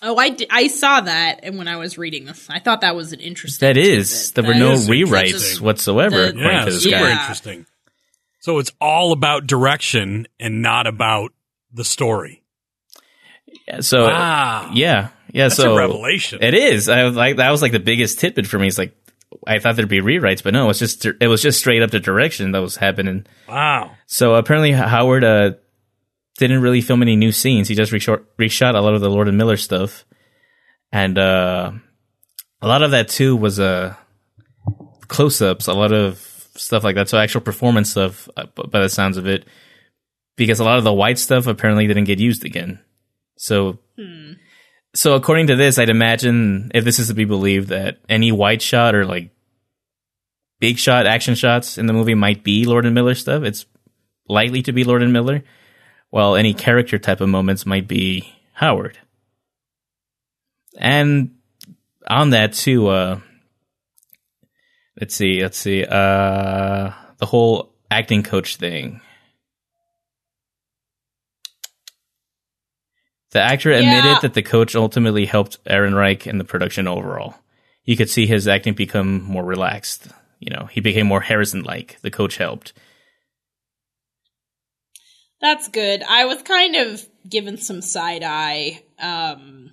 [0.00, 3.12] Oh, I, I saw that, and when I was reading this, I thought that was
[3.12, 3.66] an interesting.
[3.66, 4.60] That is, there tidbit.
[4.62, 5.64] were no rewrites interesting.
[5.64, 7.02] whatsoever, The- Yeah, to this super guy.
[7.08, 7.20] Yeah.
[7.20, 7.66] interesting.
[8.40, 11.32] So it's all about direction and not about
[11.72, 12.42] the story.
[13.66, 14.70] Yeah, So, Wow.
[14.72, 15.44] yeah, yeah.
[15.48, 16.38] That's so a revelation.
[16.42, 16.88] It is.
[16.88, 18.68] I was like that was like the biggest tidbit for me.
[18.68, 18.94] It's like
[19.46, 22.00] I thought there'd be rewrites, but no, it's just it was just straight up the
[22.00, 23.26] direction that was happening.
[23.48, 23.90] wow.
[24.06, 25.52] So apparently Howard uh,
[26.38, 27.68] didn't really film any new scenes.
[27.68, 30.04] He just reshot, reshot a lot of the Lord and Miller stuff,
[30.90, 31.72] and uh,
[32.62, 33.94] a lot of that too was uh,
[35.08, 36.18] close-ups, a lot of
[36.56, 37.08] stuff like that.
[37.08, 39.46] So actual performance stuff, uh, by the sounds of it,
[40.36, 42.80] because a lot of the white stuff apparently didn't get used again.
[43.36, 43.78] So,
[44.94, 48.62] so according to this, I'd imagine if this is to be believed, that any white
[48.62, 49.30] shot or like
[50.60, 53.42] big shot action shots in the movie might be Lord and Miller stuff.
[53.44, 53.66] It's
[54.28, 55.44] likely to be Lord and Miller,
[56.10, 58.98] while any character type of moments might be Howard.
[60.76, 61.36] And
[62.06, 63.20] on that too, uh
[65.00, 69.00] let's see, let's see, uh the whole acting coach thing.
[73.30, 74.18] The actor admitted Yeah.
[74.22, 77.34] that the coach ultimately helped Ehrenreich in the production overall.
[77.84, 80.08] You could see his acting become more relaxed.
[80.40, 81.98] You know, he became more Harrison like.
[82.02, 82.72] The coach helped.
[85.40, 86.02] That's good.
[86.02, 89.72] I was kind of given some side eye um,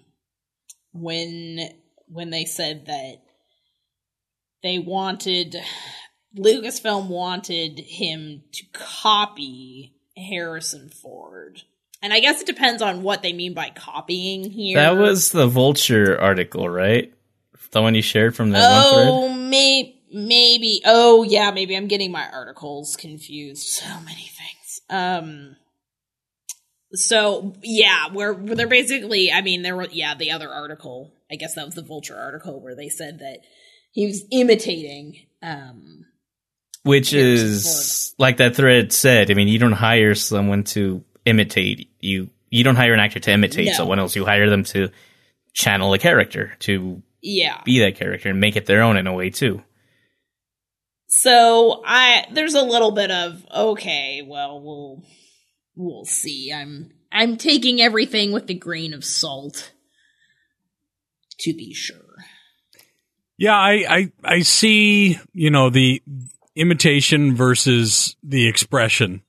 [0.93, 1.59] when
[2.07, 3.23] when they said that
[4.61, 5.55] they wanted
[6.37, 11.63] Lucasfilm wanted him to copy Harrison Ford.
[12.01, 14.77] And I guess it depends on what they mean by copying here.
[14.77, 17.13] That was the Vulture article, right?
[17.71, 19.09] The one you shared from that one thread?
[19.11, 20.81] Oh, may- maybe.
[20.85, 23.67] Oh, yeah, maybe I'm getting my articles confused.
[23.67, 24.64] So many things.
[24.89, 25.55] Um.
[26.93, 31.11] So yeah, where, where they're basically, I mean, there were yeah the other article.
[31.31, 33.39] I guess that was the Vulture article where they said that
[33.91, 35.17] he was imitating.
[35.41, 36.05] Um.
[36.83, 39.31] Which is like that thread said.
[39.31, 42.29] I mean, you don't hire someone to imitate you.
[42.51, 43.73] You don't hire an actor to imitate No.
[43.73, 44.15] someone else.
[44.15, 44.89] You hire them to
[45.53, 47.59] channel a character, to Yeah.
[47.65, 49.63] be that character and make it their own in a way too.
[51.17, 55.03] So I there's a little bit of okay, well we'll
[55.73, 56.51] we'll see.
[56.51, 59.71] I'm I'm taking everything with a grain of salt.
[61.39, 62.15] To be sure.
[63.37, 66.03] Yeah, I, I I see, you know, the
[66.53, 69.21] imitation versus the expression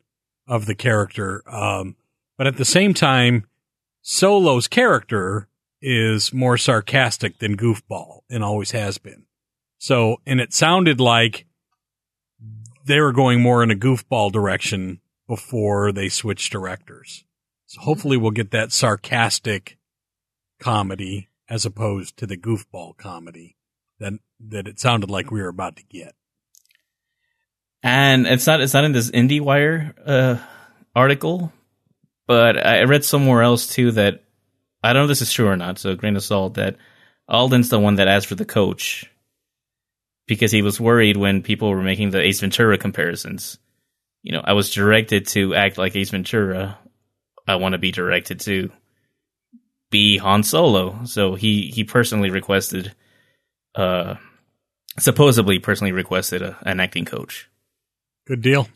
[0.48, 1.44] of the character.
[1.48, 1.94] Um,
[2.36, 3.46] but at the same time,
[4.02, 5.48] Solo's character
[5.80, 9.24] is more sarcastic than goofball and always has been.
[9.78, 11.46] So, and it sounded like
[12.86, 17.24] they were going more in a goofball direction before they switched directors.
[17.66, 19.76] So hopefully we'll get that sarcastic
[20.60, 23.56] comedy as opposed to the goofball comedy
[23.98, 24.14] that
[24.48, 26.14] that it sounded like we were about to get.
[27.82, 30.38] And it's not it's not in this IndieWire uh,
[30.94, 31.52] article,
[32.26, 34.24] but I read somewhere else too that
[34.82, 35.78] I don't know if this is true or not.
[35.78, 36.76] So grain of salt that
[37.28, 39.10] Alden's the one that asked for the coach
[40.26, 43.58] because he was worried when people were making the Ace Ventura comparisons.
[44.22, 46.78] You know, I was directed to act like Ace Ventura.
[47.46, 48.70] I want to be directed to
[49.90, 51.04] be Han Solo.
[51.04, 52.92] So he he personally requested,
[53.74, 54.16] uh,
[54.98, 57.48] supposedly personally requested a, an acting coach.
[58.26, 58.68] Good deal.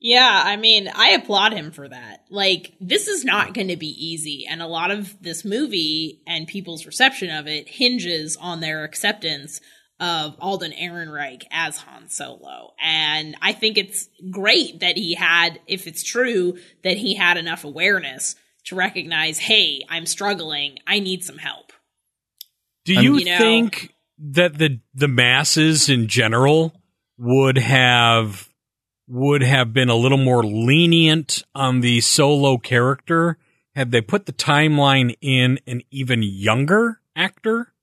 [0.00, 2.24] Yeah, I mean, I applaud him for that.
[2.28, 6.46] Like, this is not going to be easy, and a lot of this movie and
[6.46, 9.60] people's reception of it hinges on their acceptance
[10.04, 12.74] of Alden Ehrenreich as Han Solo.
[12.82, 17.64] And I think it's great that he had, if it's true, that he had enough
[17.64, 21.72] awareness to recognize, hey, I'm struggling, I need some help.
[22.84, 26.74] Do you, You know- think that the the masses in general
[27.16, 28.48] would have
[29.08, 33.38] would have been a little more lenient on the solo character
[33.74, 37.73] had they put the timeline in an even younger actor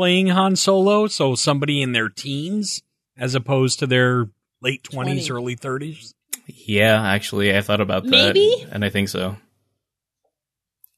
[0.00, 2.82] playing Han Solo, so somebody in their teens
[3.18, 4.30] as opposed to their
[4.62, 5.30] late 20s, 20.
[5.30, 6.14] early 30s.
[6.46, 8.66] Yeah, actually, I thought about that, Maybe?
[8.72, 9.36] and I think so.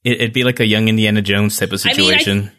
[0.05, 2.51] It, it'd be like a young Indiana Jones type of I mean, I- situation.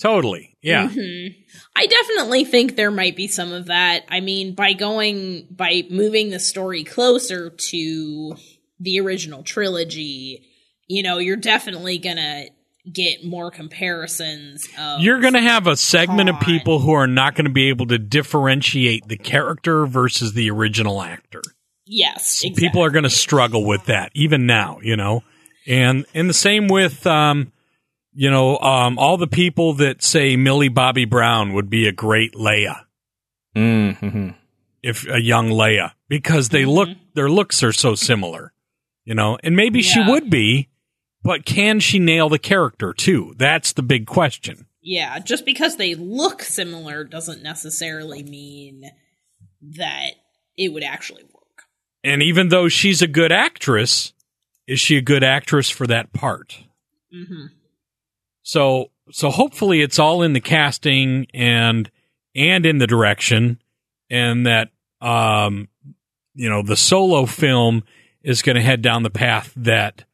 [0.00, 0.56] Totally.
[0.62, 0.88] Yeah.
[0.88, 1.36] Mhm.
[1.76, 4.04] I definitely think there might be some of that.
[4.08, 8.36] I mean, by going by moving the story closer to
[8.80, 10.42] the original trilogy,
[10.88, 12.46] you know, you're definitely gonna
[12.92, 17.34] get more comparisons of You're going to have a segment of people who are not
[17.34, 21.42] going to be able to differentiate the character versus the original actor.
[21.86, 22.68] yes, exactly.
[22.68, 25.22] People are going to struggle with that even now, you know.
[25.66, 27.52] And and the same with um
[28.12, 32.34] you know, um all the people that say Millie Bobby Brown would be a great
[32.34, 32.82] Leia
[33.56, 34.30] Mm-hmm.
[34.82, 38.52] if a young Leia because they look their looks are so similar,
[39.04, 39.38] you know.
[39.42, 40.68] And maybe she would be,
[41.24, 43.34] but can she nail the character too?
[43.36, 44.66] That's the big question.
[44.82, 48.84] Yeah, just because they look similar doesn't necessarily mean
[49.62, 50.10] that
[50.58, 51.64] it would actually work.
[52.04, 54.12] And even though she's a good actress,
[54.66, 56.58] is she a good actress for that part?
[57.12, 57.46] hmm
[58.42, 61.90] So so hopefully it's all in the casting and
[62.34, 63.60] and in the direction
[64.10, 65.68] and that um
[66.34, 67.84] you know the solo film
[68.22, 70.04] is going to head down the path that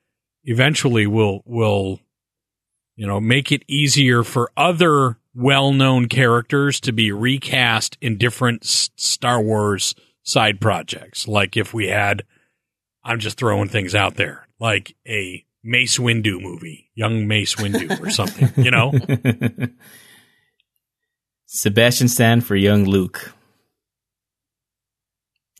[0.50, 2.00] eventually will will
[2.96, 8.90] you know make it easier for other well-known characters to be recast in different S-
[8.96, 12.22] Star Wars side projects like if we had
[13.04, 18.10] I'm just throwing things out there like a Mace Windu movie, young Mace Windu or
[18.10, 18.92] something, you know?
[21.46, 23.32] Sebastian Stan for young Luke.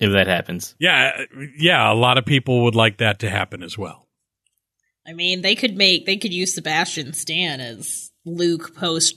[0.00, 0.74] If that happens.
[0.79, 4.07] Yeah, uh, yeah, a lot of people would like that to happen as well.
[5.11, 9.16] I mean, they could make they could use Sebastian Stan as Luke post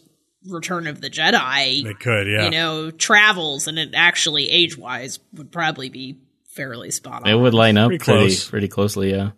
[0.49, 1.83] Return of the Jedi.
[1.83, 2.45] They could, yeah.
[2.45, 7.29] You know, travels, and it actually age wise would probably be fairly spot on.
[7.29, 8.49] It would line up Pretty pretty close.
[8.49, 9.31] pretty, closely, yeah.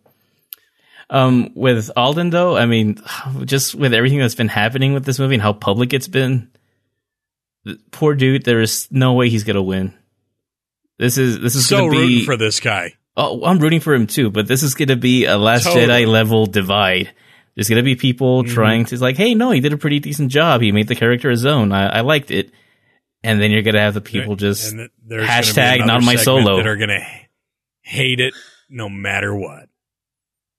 [1.09, 3.01] Um, with Alden though, I mean,
[3.43, 6.49] just with everything that's been happening with this movie and how public it's been,
[7.91, 9.93] poor dude, there is no way he's gonna win.
[10.97, 12.93] This is this is so gonna rooting for this guy.
[13.17, 15.85] Oh, I'm rooting for him too, but this is gonna be a Last Totally.
[15.87, 17.11] Jedi level divide.
[17.55, 18.53] There's gonna be people Mm-hmm.
[18.53, 20.61] trying to like, hey, no, he did a pretty decent job.
[20.61, 21.71] He made the character his own.
[21.71, 22.51] I, I liked it.
[23.23, 26.03] And then you're gonna have the people just And th- there's gonna be hashtag not
[26.03, 26.57] my solo.
[26.57, 27.05] that are going to
[27.81, 28.33] hate it
[28.69, 29.69] no matter what.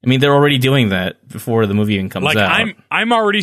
[0.04, 2.50] I mean, they're already doing that before the movie even comes Like out.
[2.52, 3.42] I'm, I'm already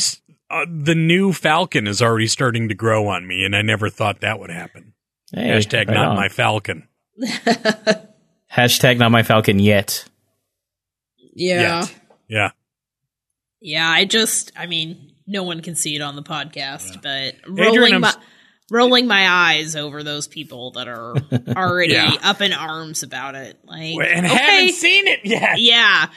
[0.50, 4.22] uh, the new Falcon is already starting to grow on me, and I never thought
[4.22, 4.94] that would happen.
[5.34, 6.16] Hey, Hashtag right not on.
[6.16, 6.88] my Falcon.
[8.56, 10.06] Hashtag not my Falcon yet.
[11.36, 11.82] yeah.
[11.82, 11.96] Yet.
[12.30, 12.52] Yeah.
[13.62, 17.94] Yeah, I just, I mean, no one can see it on the podcast, but rolling
[17.94, 18.14] I'm my
[18.72, 21.14] rolling my eyes over those people that are
[21.56, 22.16] already Yeah.
[22.24, 23.58] up in arms about it.
[23.66, 25.60] Like, And okay, haven't seen it yet.
[25.60, 26.08] yeah.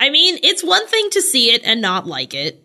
[0.00, 2.62] I mean, it's one thing to see it and not like it.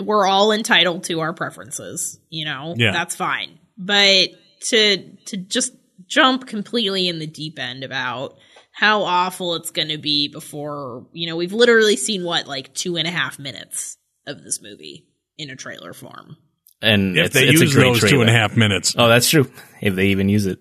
[0.00, 2.74] We're all entitled to our preferences, you know.
[2.76, 2.92] Yeah.
[2.92, 3.58] That's fine.
[3.78, 4.30] But
[4.68, 4.96] to
[5.26, 5.74] to just
[6.06, 8.36] jump completely in the deep end about
[8.72, 12.96] how awful it's going to be before, you know, we've literally seen what like two
[12.96, 15.06] and a half minutes of this movie
[15.38, 16.36] in a trailer form.
[16.80, 18.16] And If it's, they it's use a great those trailer.
[18.16, 18.94] two and a half minutes.
[18.98, 19.50] Oh, that's true.
[19.80, 20.58] If they even use it.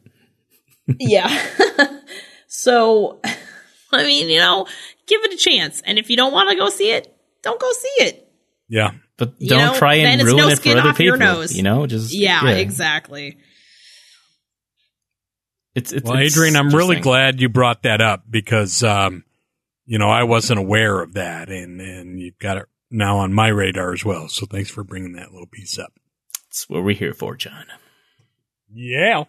[0.99, 1.29] yeah.
[2.47, 3.19] so,
[3.91, 4.67] I mean, you know,
[5.07, 5.81] give it a chance.
[5.85, 8.27] And if you don't want to go see it, don't go see it.
[8.67, 8.91] Yeah.
[9.17, 11.17] But don't know, try and ruin no it for other people.
[11.17, 11.55] nose.
[11.55, 13.37] You know, just Yeah, exactly.
[15.73, 19.23] It's, it's Well, it's Adrian, I'm really glad you brought that up because, um,
[19.85, 23.47] you know, I wasn't aware of that, and and you've got it now on my
[23.47, 24.27] radar as well.
[24.27, 25.93] So thanks for bringing that little piece up.
[26.33, 27.65] That's what we're here for, John.
[28.73, 29.23] Yeah.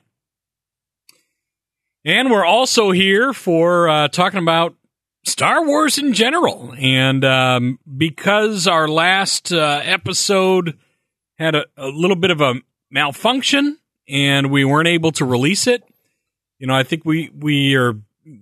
[2.05, 4.75] And we're also here for uh, talking about
[5.25, 6.75] Star Wars in general.
[6.77, 10.79] And um, because our last uh, episode
[11.39, 12.55] had a, a little bit of a
[12.91, 13.79] malfunction
[14.09, 15.85] and we weren't able to release it,
[16.63, 17.95] you know, I think we, we are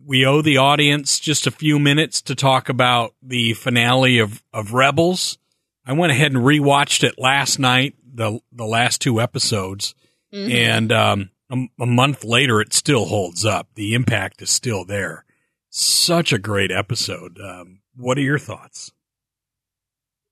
[0.04, 4.74] we owe the audience just a few minutes to talk about the finale of, of
[4.74, 5.38] Rebels.
[5.86, 9.94] I went ahead and rewatched it last night, the the last two episodes,
[10.30, 13.68] and um, a, a month later, it still holds up.
[13.74, 15.24] The impact is still there.
[15.70, 17.38] Such a great episode.
[17.42, 18.92] Um, what are your thoughts?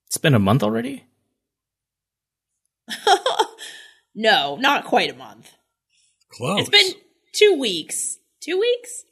[0.09, 1.07] It's been a month already.
[4.15, 5.51] no, not quite a month.
[6.31, 6.69] Close.
[6.69, 7.01] It's been
[7.33, 8.19] two weeks.
[8.41, 9.05] Two weeks?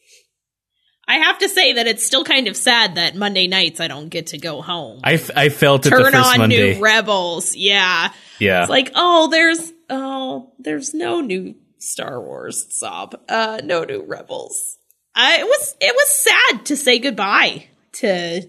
[1.08, 4.08] I have to say that it's still kind of sad that Monday nights I don't
[4.08, 5.00] get to go home.
[5.04, 6.74] I, f- I felt it the Turn first on Monday.
[6.74, 7.54] new Rebels.
[7.54, 8.10] Yeah.
[8.40, 8.62] yeah.
[8.62, 13.20] It's like, oh, there's oh, there's no new Star Wars sob.
[13.28, 14.78] Uh no new Rebels.
[15.14, 18.48] I it was it was sad to say goodbye to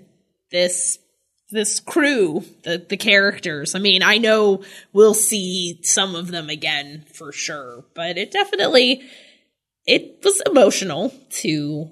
[0.51, 0.97] this
[1.51, 3.75] this crew, the the characters.
[3.75, 4.63] I mean, I know
[4.93, 9.03] we'll see some of them again for sure, but it definitely
[9.87, 11.91] it was emotional to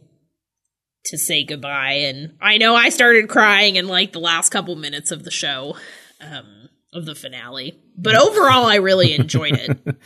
[1.06, 5.12] to say goodbye and I know I started crying in like the last couple minutes
[5.12, 5.78] of the show
[6.20, 7.80] um of the finale.
[7.98, 9.98] But overall I really enjoyed it.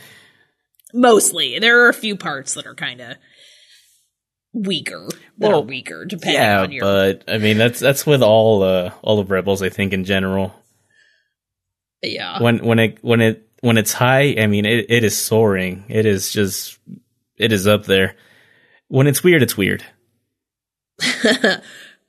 [0.92, 1.58] Mostly.
[1.58, 3.16] There are a few parts that are kind of
[4.52, 5.08] weaker.
[5.38, 8.62] That Well, are weaker depending yeah, on your but I mean that's that's with all
[8.62, 9.62] uh all of Rebels.
[9.62, 10.52] I think in general,
[12.02, 12.42] yeah.
[12.42, 15.84] when when it when it when it's high, I mean it, it is soaring.
[15.88, 16.78] It is just
[17.40, 18.14] it is up there.
[18.88, 19.82] When it's weird, it's weird.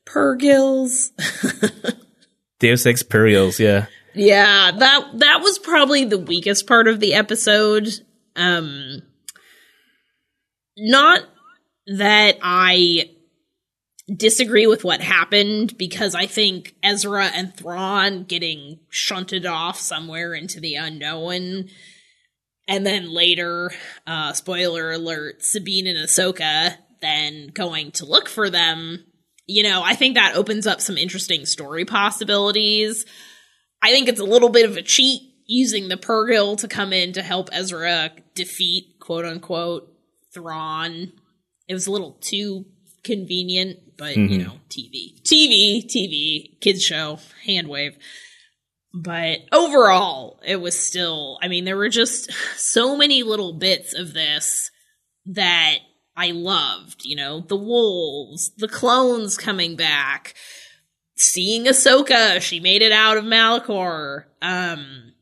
[0.05, 1.11] Purrgils.
[2.59, 3.85] Deus Ex Purials, yeah.
[4.13, 7.87] Yeah, that that was probably the weakest part of the episode.
[8.35, 9.03] Um
[10.77, 11.23] not
[11.87, 13.11] that I
[14.13, 20.59] disagree with what happened because I think Ezra and Thrawn getting shunted off somewhere into
[20.59, 21.69] the unknown
[22.67, 23.71] and then later
[24.07, 29.03] uh spoiler alert Sabine and Ahsoka then going to look for them,
[29.47, 33.05] you know, I think that opens up some interesting story possibilities.
[33.81, 37.13] I think it's a little bit of a cheat using the Purrgil to come in
[37.13, 39.91] to help Ezra defeat quote unquote
[40.33, 41.11] Thrawn.
[41.67, 42.65] It was a little too
[43.03, 45.21] convenient, but you know, TV.
[45.23, 47.97] TV, TV, kids show, hand wave.
[48.93, 54.13] But overall, it was still, I mean, there were just so many little bits of
[54.13, 54.71] this
[55.27, 55.77] that
[56.15, 60.33] I loved, you know, the wolves, the clones coming back,
[61.15, 64.25] seeing Ahsoka, she made it out of Malachor.
[64.41, 65.13] Um,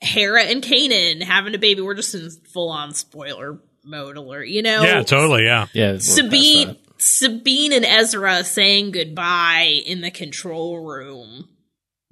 [0.00, 1.82] Hera and Kanan having a baby.
[1.82, 4.82] We're just in full on spoiler mode alert, you know?
[4.82, 5.44] yeah, totally.
[5.44, 5.66] Yeah.
[5.72, 5.98] Yeah.
[5.98, 6.76] Sabine.
[7.00, 11.48] Sabine and Ezra saying goodbye in the control room.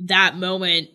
[0.00, 0.88] That moment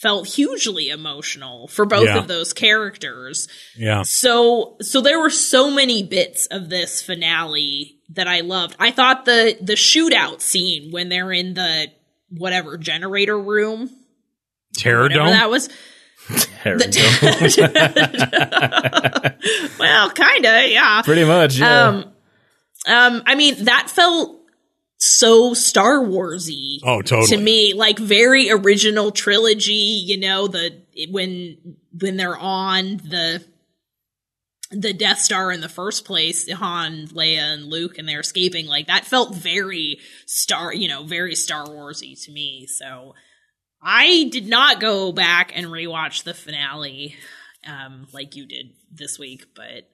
[0.00, 2.18] felt hugely emotional for both Yeah.
[2.18, 3.48] of those characters.
[3.76, 4.02] Yeah.
[4.02, 8.76] So so there were so many bits of this finale that I loved.
[8.78, 11.88] I thought the the shootout scene when they're in the
[12.30, 13.90] whatever generator room,
[14.76, 15.32] Terror whatever Dome.
[15.32, 15.68] that was.
[16.64, 18.16] There we go.
[19.78, 21.02] Well, kinda, yeah.
[21.04, 21.88] Pretty much, yeah.
[21.88, 22.12] Um,
[22.88, 24.40] um, I mean, that felt
[24.98, 26.78] so Star Warsy.
[26.82, 27.36] Oh, totally.
[27.36, 29.72] To me, like very original trilogy.
[29.72, 33.44] You know, the when when they're on the
[34.70, 38.66] the Death Star in the first place, Han, Leia, and Luke, and they're escaping.
[38.66, 42.66] Like that felt very Star, you know, very Star Warsy to me.
[42.66, 43.14] So
[43.82, 47.14] I did not go back and rewatch the finale,
[47.66, 49.88] um, like you did this week, but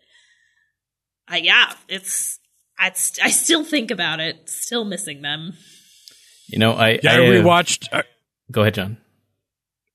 [1.31, 2.39] uh, yeah, it's
[2.79, 2.87] I,
[3.23, 5.53] I still think about it, still missing them.
[6.49, 7.89] you know, I, Yeah, I, I uh, rewatched.
[7.93, 8.03] I,
[8.51, 8.97] Go ahead, John.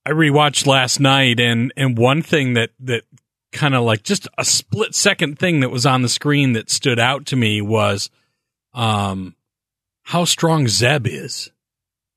[0.06, 3.04] I rewatched last night, and and one thing that that
[3.52, 7.00] kind of like just a split second thing that was on the screen that stood
[7.00, 8.10] out to me was,
[8.74, 9.36] um,
[10.04, 11.52] how strong Zeb is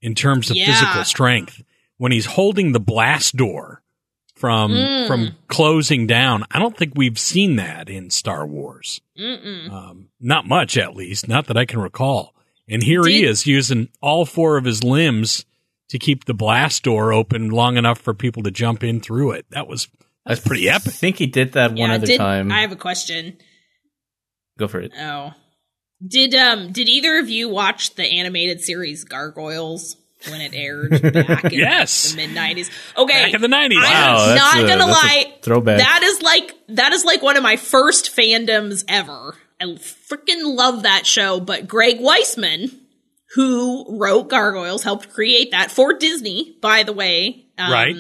[0.03, 0.67] in terms of Yeah.
[0.67, 1.63] physical strength
[1.99, 3.83] when he's holding the blast door
[4.41, 5.07] from Mm.
[5.07, 6.45] from closing down.
[6.51, 9.01] I don't think we've seen that in Star Wars.
[9.19, 12.35] Um, not much, at least, not that I can recall.
[12.69, 15.45] And here he is using all four of his limbs
[15.91, 19.45] to keep the blast door open long enough for people to jump in through it.
[19.51, 19.89] That was
[20.25, 20.89] that's pretty epic.
[20.89, 22.51] I think he did that one other did, time.
[22.51, 23.37] I have a question.
[24.59, 24.93] Go for it.
[24.99, 25.33] Oh,
[26.07, 29.97] did um did either of you watch the animated series Gargoyles
[30.29, 32.11] when it aired back in Yes.
[32.13, 32.71] the mid nineties?
[32.97, 33.77] Okay, Back in the 90s.
[33.79, 35.35] I'm that's not a- gonna lie.
[35.43, 35.79] throwback.
[35.79, 39.37] That is like that is like one of my first fandoms ever.
[39.61, 41.39] I freaking love that show.
[41.41, 42.75] But Greg Weisman,
[43.35, 47.47] who wrote Gargoyles, helped create that for Disney, by the way.
[47.59, 47.97] Um, Right.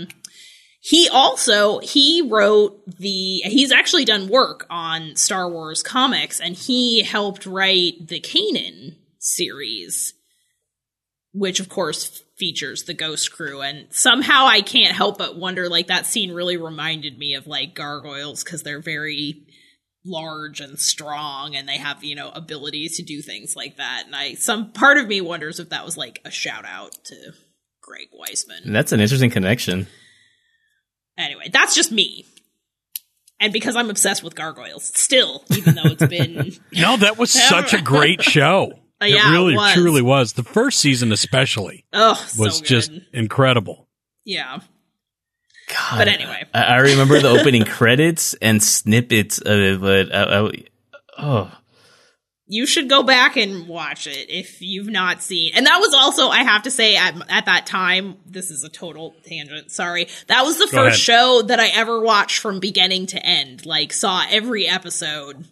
[0.83, 7.03] He also he wrote the he's actually done work on Star Wars comics and he
[7.03, 10.14] helped write the Kanan series
[11.33, 15.89] which of course features the ghost crew and somehow I can't help but wonder like
[15.89, 19.47] that scene really reminded me of like gargoyles cuz they're very
[20.05, 24.16] large and strong and they have you know abilities to do things like that and
[24.16, 27.33] I some part of me wonders if that was like a shout out to
[27.83, 29.87] Greg Weisman And that's an interesting connection.
[31.18, 32.24] anyway, that's just me.
[33.39, 37.74] and because I'm obsessed with gargoyles still, even though it's been No, that was such
[37.74, 38.72] a great show.
[39.03, 39.72] Uh, yeah, it it really, was.
[39.74, 40.32] truly was.
[40.34, 43.88] The first season, especially, oh was so just incredible.
[44.24, 44.61] yeah.
[45.68, 46.44] God, But anyway.
[46.53, 50.51] I, I remember the opening credits and snippets of it, but I, I,
[51.16, 51.53] oh,
[52.48, 55.53] you should go back and watch it if you've not seen.
[55.55, 58.68] And that was also, I have to say, at, at that time, this is a
[58.68, 59.70] total tangent.
[59.70, 61.18] Sorry, that was the Go first ahead.
[61.20, 63.64] show that I ever watched from beginning to end.
[63.64, 65.46] Like, saw every episode,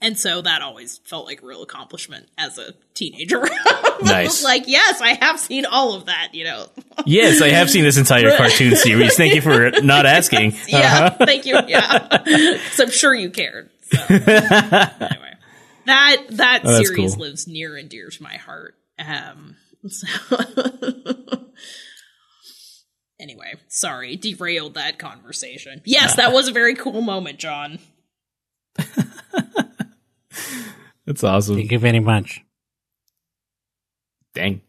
[0.00, 3.46] and so that always felt like a real accomplishment as a teenager.
[4.00, 4.44] Nice.
[4.44, 6.28] like, yes, I have seen all of that.
[6.32, 6.68] You know,
[7.04, 9.16] yes, I have seen this entire cartoon series.
[9.16, 10.54] Thank you for not asking.
[10.68, 11.08] yeah.
[11.10, 11.58] Thank you.
[11.66, 13.70] Yeah, so I'm sure you cared.
[13.90, 13.98] So.
[14.08, 15.34] anyway,
[15.86, 17.24] that that Oh, series cool.
[17.24, 18.76] lives near and dear to my heart.
[19.00, 19.56] Um,
[19.88, 20.06] so
[23.18, 25.82] anyway, sorry, derailed that conversation.
[25.84, 27.80] Yes, that was a very cool moment, John.
[31.06, 31.56] That's awesome.
[31.56, 32.42] Thank you very much.
[34.34, 34.60] Dang.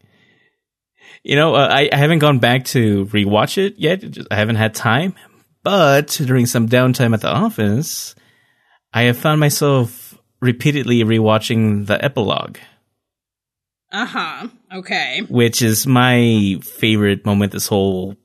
[1.22, 4.02] You know, uh, I, I haven't gone back to rewatch it yet.
[4.30, 5.14] I haven't had time.
[5.62, 8.14] But during some downtime at the office,
[8.94, 12.56] I have found myself repeatedly rewatching the epilogue,
[13.92, 14.48] Uh huh.
[14.72, 15.20] Okay.
[15.28, 18.16] which is my favorite moment this whole.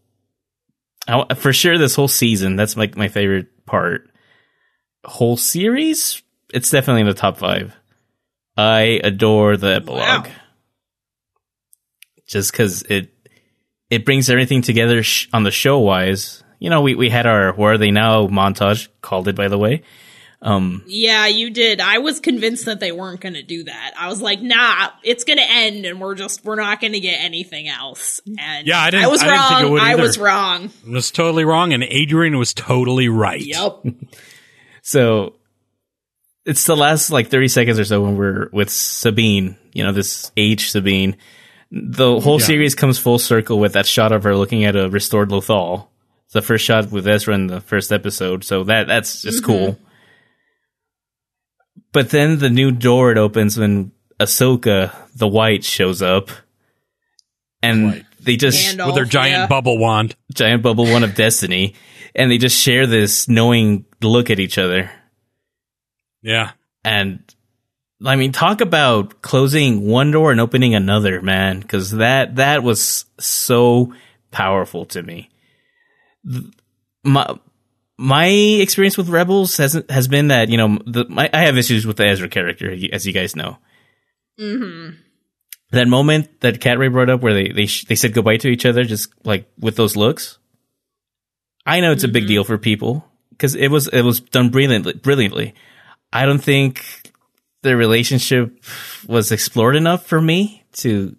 [1.36, 2.56] For sure, this whole season.
[2.56, 4.10] That's like my favorite part.
[5.04, 6.24] Whole series?
[6.56, 7.76] It's definitely in the top five.
[8.58, 10.26] I adore the epilogue.
[10.28, 10.32] Wow.
[12.28, 13.10] just because it
[13.90, 16.44] it brings everything together sh- on the show wise.
[16.60, 19.58] You know, we we had our "Where Are They Now" montage, called it by the
[19.58, 19.84] way.
[20.42, 21.82] Um, Yeah, you did.
[21.82, 23.94] I was convinced that they weren't going to do that.
[23.98, 27.00] I was like, nah, it's going to end and we're just, we're not going to
[27.00, 28.22] get anything else.
[28.38, 29.50] And Yeah, I didn't- I was I didn't wrong.
[29.50, 30.72] think it would I was wrong.
[30.88, 33.42] I was totally wrong, and Adrian was totally right.
[33.44, 33.86] Yep.
[34.84, 35.35] so
[36.46, 39.58] it's the last like thirty seconds or so when we're with Sabine.
[39.74, 41.18] You know, this age Sabine.
[41.72, 42.46] The whole Yeah.
[42.46, 45.88] series comes full circle with that shot of her looking at a restored Lothal.
[46.26, 49.52] It's the first shot with Ezra in the first episode, so that that's just mm-hmm.
[49.52, 49.80] cool.
[51.92, 56.30] But then the new door it opens when Ahsoka, the White, shows up,
[57.62, 59.48] and they just Gandalf, With their giant yeah.
[59.48, 60.16] bubble wand.
[60.34, 61.74] giant bubble one of destiny,
[62.14, 64.92] and they just share this knowing look at each other.
[66.26, 66.52] Yeah.
[66.84, 67.24] And
[68.04, 73.06] I mean, talk about closing one door and opening another, man, because that that was
[73.20, 73.94] so
[74.32, 75.30] powerful to me.
[77.04, 77.38] My
[77.98, 81.86] my experience with Rebels has has been that you know the, my, I have issues
[81.86, 83.58] with the Ezra character, as you guys know.
[84.40, 84.98] Mm-hmm.
[85.72, 88.50] That moment that Cat Ray brought up, where they they sh- they said goodbye to
[88.50, 90.40] each other, just like with those looks.
[91.68, 94.94] I know it's a big deal for people because it was it was done brilliantly.
[94.94, 95.54] Brilliantly,
[96.16, 97.12] I don't think
[97.62, 98.64] the relationship
[99.06, 101.18] was explored enough for me to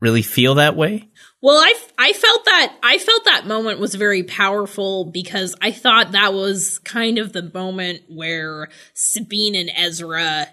[0.00, 1.08] really feel that way.
[1.42, 6.12] Well, I, I felt that I felt that moment was very powerful because I thought
[6.12, 10.46] that was kind of the moment where Sabine and Ezra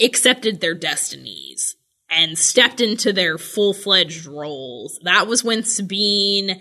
[0.00, 1.76] accepted their destinies
[2.10, 4.98] and stepped into their full-fledged roles.
[5.04, 6.60] That was when Sabine,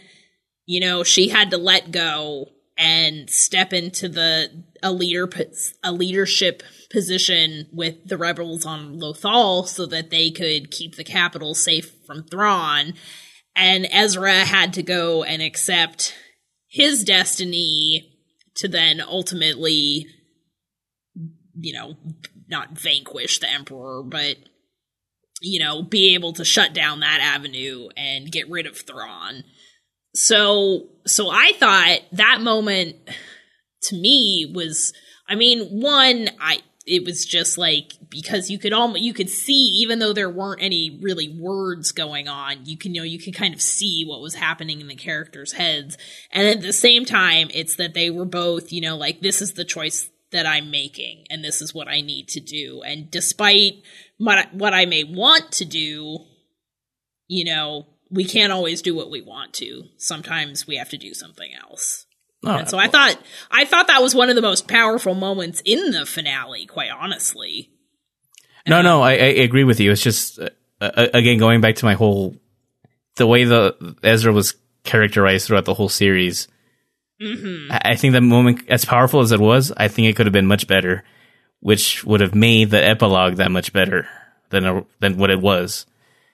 [0.67, 5.29] you know, she had to let go and step into the a leader
[5.83, 11.55] a leadership position with the rebels on Lothal so that they could keep the capital
[11.55, 12.93] safe from Thrawn.
[13.55, 16.13] And Ezra had to go and accept
[16.67, 18.11] his destiny
[18.55, 20.07] to then ultimately
[21.57, 21.95] you know
[22.49, 24.35] not vanquish the emperor but
[25.41, 29.43] you know be able to shut down that avenue and get rid of Thrawn
[30.15, 32.95] so so I thought that moment
[33.83, 34.93] to me was
[35.27, 39.79] I mean one I it was just like because you could almost you could see
[39.81, 43.33] even though there weren't any really words going on you can you know you could
[43.33, 45.97] kind of see what was happening in the characters heads.
[46.31, 49.53] And at the same time it's that they were both you know like this is
[49.53, 52.81] the choice that I'm making and this is what I need to do.
[52.83, 53.83] And despite
[54.17, 56.19] what what I may want to do
[57.27, 61.13] you know we can't always do what we want to sometimes we have to do
[61.13, 62.05] something else
[62.53, 63.17] and so I thought
[63.49, 67.71] I thought that was one of the most powerful moments in the finale, quite honestly.
[68.67, 69.91] No, no, I, I agree with you.
[69.91, 70.49] It's just uh,
[70.81, 72.35] uh, again going back to my whole
[73.15, 76.47] the way the Ezra was characterized throughout the whole series.
[77.21, 77.71] Mm-hmm.
[77.71, 80.33] I, I think that moment, as powerful as it was, I think it could have
[80.33, 81.03] been much better,
[81.61, 84.07] which would have made the epilogue that much better
[84.49, 85.85] than a, than what it was.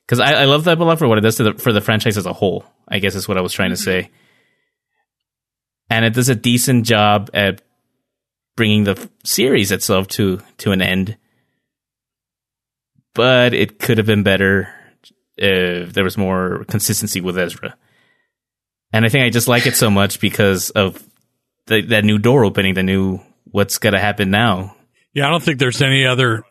[0.05, 2.17] Because I, I love the epilogue for what it does to the, for the franchise
[2.17, 2.65] as a whole.
[2.87, 3.83] I guess is what I was trying to mm-hmm.
[3.83, 4.11] say,
[5.89, 7.61] and it does a decent job at
[8.55, 11.17] bringing the f- series itself to to an end.
[13.13, 14.73] But it could have been better
[15.37, 17.75] if there was more consistency with Ezra.
[18.93, 21.01] And I think I just like it so much because of
[21.67, 24.75] the, that new door opening, the new what's going to happen now.
[25.13, 26.43] Yeah, I don't think there's any other.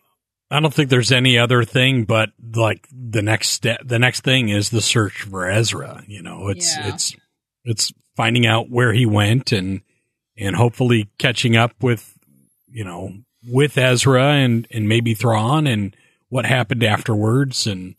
[0.50, 4.48] I don't think there's any other thing, but like the next step, the next thing
[4.48, 6.02] is the search for Ezra.
[6.08, 6.88] You know, it's Yeah.
[6.94, 7.16] it's
[7.64, 9.82] it's finding out where he went and
[10.36, 12.18] and hopefully catching up with
[12.68, 13.12] you know
[13.48, 15.94] with Ezra and and maybe Thrawn and
[16.28, 17.94] what happened afterwards and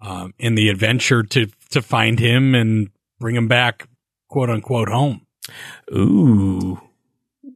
[0.00, 2.88] um, and the adventure to to find him and
[3.18, 3.86] bring him back,
[4.28, 5.26] quote unquote, home.
[5.94, 6.80] Ooh.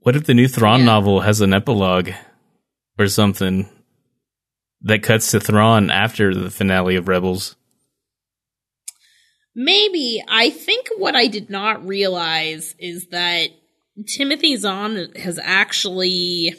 [0.00, 0.86] What if the new Thrawn Yeah.
[0.86, 2.10] novel has an epilogue
[2.98, 3.68] or something
[4.84, 7.56] that cuts to Thrawn after the finale of Rebels?
[9.54, 10.22] Maybe.
[10.28, 13.48] I think what I did not realize is that
[14.06, 16.54] Timothy Zahn has actually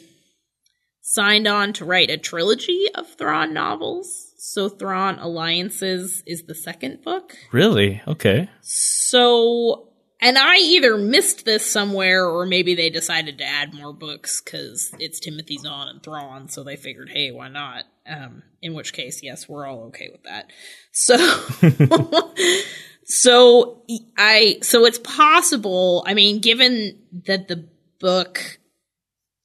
[1.01, 4.34] signed on to write a trilogy of Thrawn novels.
[4.38, 7.36] So Thrawn Alliances is the second book.
[7.51, 8.01] Really?
[8.07, 8.49] Okay.
[8.61, 9.89] So,
[10.21, 14.95] and I either missed this somewhere or maybe they decided to add more books because
[14.99, 17.84] it's Timothy Zahn and Thrawn, so they figured, hey, why not?
[18.08, 20.51] Um, in which case, yes, we're all okay with that.
[20.91, 21.18] So,
[23.06, 23.84] so
[24.18, 26.03] I, so it's possible.
[26.08, 27.68] I mean, given that the
[27.99, 28.60] book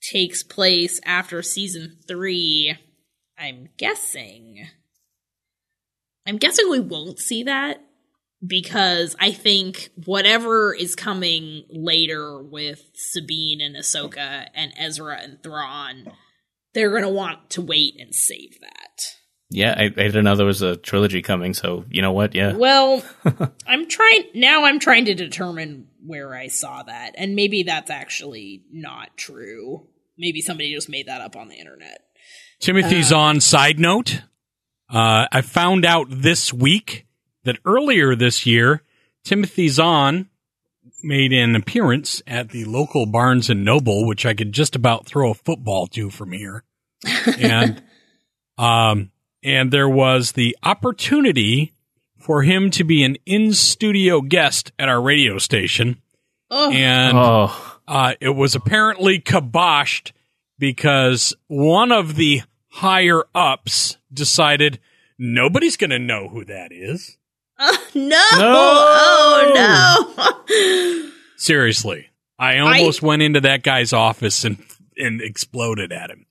[0.03, 2.77] takes place after season three,
[3.39, 4.67] I'm guessing.
[6.27, 7.83] I'm guessing we won't see that
[8.47, 16.13] because I think whatever is coming later with Sabine and Ahsoka and Ezra and Thrawn,
[16.75, 19.16] they're gonna want to wait and save that.
[19.53, 22.37] Yeah, I, I didn't know there was a trilogy coming, so you know what?
[22.37, 22.53] Yeah.
[22.53, 23.03] Well,
[23.66, 24.64] I'm trying now.
[24.64, 29.89] I'm trying to determine where I saw that, and maybe that's actually not true.
[30.16, 32.03] Maybe somebody just made that up on the internet.
[32.61, 34.23] Timothy Zahn side note.
[34.89, 37.07] Uh, I found out this week
[37.45, 38.83] that earlier this year,
[39.25, 40.29] Timothy Zahn
[41.03, 45.30] made an appearance at the local Barnes and Noble, which I could just about throw
[45.30, 46.64] a football to from here.
[47.38, 47.82] And,
[48.59, 49.11] um,
[49.42, 51.72] and there was the opportunity
[52.18, 56.01] for him to be an in studio guest at our radio station.
[56.51, 60.12] Oh, And, oh, uh, it was apparently kiboshed
[60.59, 64.78] because one of the higher ups decided
[65.18, 67.16] nobody's going to know who that is.
[67.95, 68.17] no!
[68.33, 71.11] Oh no!
[71.37, 72.07] Seriously.
[72.39, 74.59] I almost went into that guy's office and
[74.97, 76.27] and exploded at him.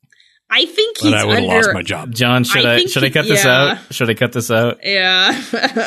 [0.49, 2.11] I think But he's I would have lost my job.
[2.11, 3.77] John, should I I, think should I he- cut this yeah.
[3.87, 3.93] out?
[3.93, 4.79] Should I cut this out?
[4.83, 5.39] Yeah.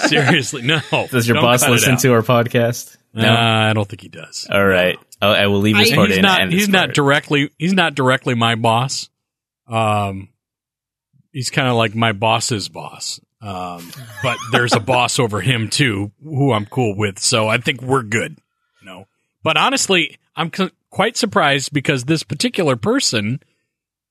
[0.06, 0.78] Seriously, no.
[1.10, 2.96] Does your Don't boss listen to our podcast?
[3.16, 4.46] Uh, I don't think he does.
[4.50, 4.96] All right.
[5.20, 6.22] I'll, I will leave this I- part he's in.
[6.22, 6.40] not.
[6.40, 6.94] and He's this not part.
[6.94, 7.50] directly.
[7.58, 9.08] He's not directly my boss.
[9.66, 10.28] Um,
[11.32, 13.20] he's kind of like my boss's boss.
[13.42, 13.90] Um,
[14.22, 17.18] but there's a boss over him too, who I'm cool with.
[17.18, 18.38] So I think we're good.
[18.84, 19.06] No,
[19.42, 23.40] but honestly, I'm c- quite surprised because this particular person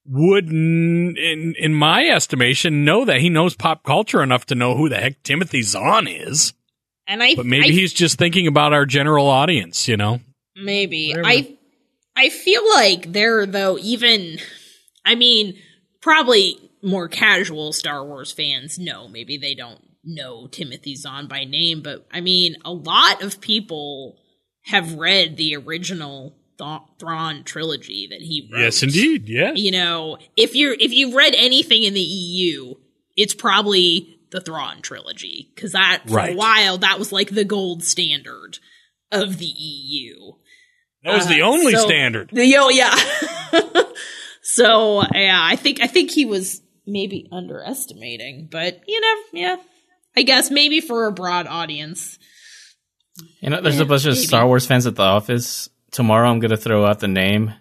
[0.05, 4.75] would, n- in in my estimation, know that he knows pop culture enough to know
[4.75, 6.53] who the heck Timothy Zahn is.
[7.07, 9.87] and I But maybe I he's just thinking about our general audience.
[9.87, 10.19] You know.
[10.57, 11.11] Maybe.
[11.11, 11.27] Whatever.
[11.29, 11.57] I
[12.17, 14.39] I feel like there though even
[15.05, 15.57] I mean
[16.01, 21.81] probably more casual Star Wars fans know maybe they don't know Timothy Zahn by name
[21.81, 24.17] but I mean a lot of people
[24.63, 28.61] have read the original Th- Thrawn trilogy that he wrote.
[28.61, 29.27] Yes, indeed.
[29.27, 29.57] Yes.
[29.57, 32.75] You know, if you're if you've read anything in the EU,
[33.17, 37.83] it's probably the Thrawn trilogy because that for a while that was like the gold
[37.83, 38.59] standard
[39.11, 40.33] of the EU.
[41.03, 42.29] That was the Uh, only so- standard.
[42.33, 42.95] The oh yeah.
[44.43, 46.61] so yeah, I think I think he was
[46.91, 49.55] maybe underestimating, but you know, yeah.
[50.15, 52.19] I guess maybe for a broad audience.
[53.39, 54.17] You know, there's a bunch of.
[54.17, 55.69] Star Wars fans at the office.
[55.91, 57.53] Tomorrow, I'm going to throw out the name.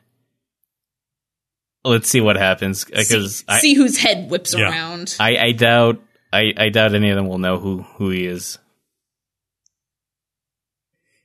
[1.85, 4.71] Let's see what happens because see, I, see whose head whips Yeah.
[4.71, 5.17] around.
[5.19, 6.03] I, I doubt
[6.33, 8.59] I, I doubt any of them will know who who he is.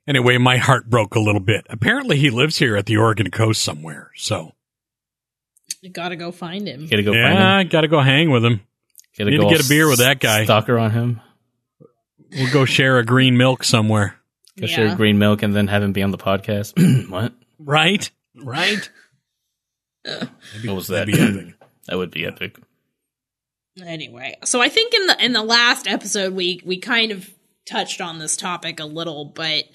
[0.08, 1.66] Anyway, my heart broke a little bit.
[1.70, 4.12] Apparently, he lives here at the Oregon coast somewhere.
[4.16, 4.54] So,
[5.82, 6.88] You gotta go find him.
[6.88, 7.60] Gotta go find yeah, him.
[7.60, 8.62] I got to go hang with him.
[9.18, 10.44] Gotta need to go get a beer with that guy.
[10.46, 11.22] Stalker on him.
[12.32, 14.16] We'll go share a green milk somewhere.
[14.60, 14.96] Go share Yeah.
[14.96, 17.10] green milk and then have him be on the podcast.
[17.10, 17.34] what?
[17.60, 18.10] Right?
[18.36, 18.90] Right?
[20.04, 21.08] What was that?
[21.08, 21.56] that'd be epic.
[21.88, 22.58] that would be epic.
[23.86, 27.30] anyway so i think in the in the last episode we we kind of
[27.68, 29.66] touched on this topic a little but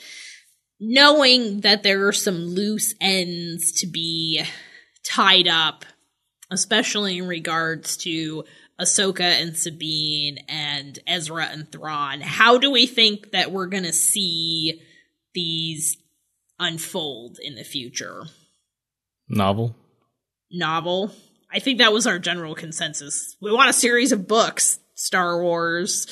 [0.78, 4.43] knowing that there are some loose ends to be
[5.11, 5.84] tied up,
[6.50, 8.44] especially in regards to
[8.80, 12.20] Ahsoka and Sabine and Ezra and Thrawn.
[12.20, 14.80] How do we think that we're going to see
[15.34, 15.96] these
[16.58, 18.24] unfold in the future?
[19.28, 19.74] Novel.
[20.50, 21.12] Novel.
[21.52, 23.36] I think that was our general consensus.
[23.40, 26.06] We want a series of books, Star Wars.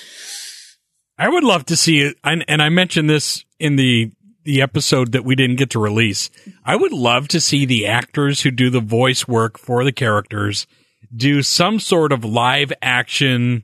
[1.16, 4.12] I would love to see it, and, and I mentioned this in the
[4.49, 6.30] the episode that we didn't get to release.
[6.64, 10.66] I would love to see the actors who do the voice work for the characters
[11.14, 13.62] do some sort of live action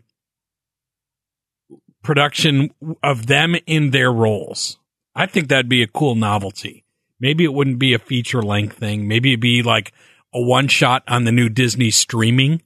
[2.03, 2.69] production
[3.03, 4.79] of them in their roles.
[5.15, 6.85] I think that'd be a cool novelty.
[7.19, 9.09] Maybe it wouldn't be a feature length thing.
[9.09, 9.91] Maybe it'd be like
[10.35, 12.61] a one shot on the new Disney streaming,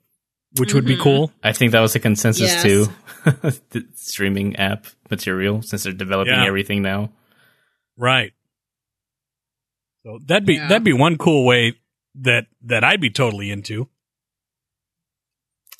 [0.58, 1.02] which would be mm-hmm.
[1.04, 1.32] cool.
[1.44, 2.62] I think that was the consensus Yes.
[2.64, 2.86] too.
[3.70, 6.46] the streaming app material since they're developing Yeah.
[6.46, 7.12] everything now.
[7.98, 8.32] Right.
[10.04, 10.68] So that'd be Yeah.
[10.68, 11.74] that'd be one cool way
[12.14, 13.88] that that I'd be totally into.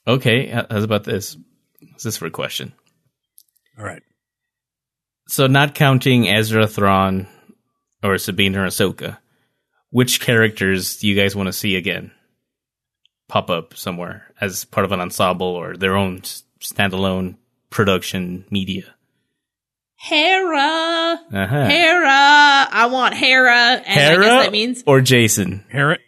[0.07, 1.37] Okay, how's about this?
[1.97, 2.73] Is this for a question?
[3.79, 4.03] All right.
[5.29, 7.27] So, not counting Ezra Thrawn
[8.03, 9.19] or Sabine or Ahsoka,
[9.91, 12.11] which characters do you guys want to see again
[13.29, 16.23] pop up somewhere as part of an ensemble or their own
[16.61, 17.37] standalone
[17.71, 18.95] production media?
[20.01, 21.21] Hera.
[21.33, 21.65] Uh-huh.
[21.67, 22.09] Hera.
[22.09, 23.53] I want Hera.
[23.53, 25.69] And I Hera guess that means or Jacen?
[25.71, 25.99] Hera.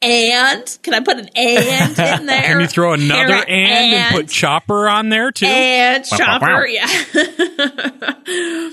[0.00, 0.78] and.
[0.82, 1.90] Can I put an and
[2.20, 2.42] in there?
[2.42, 5.44] can you throw another Hera and, and put Chopper on there too?
[5.46, 6.38] and Wow, wow, wow.
[6.38, 6.88] Chopper, yeah.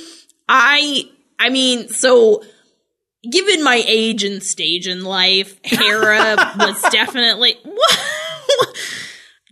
[0.48, 2.44] I I mean, so
[3.30, 7.58] given my age and stage in life, Hera was definitely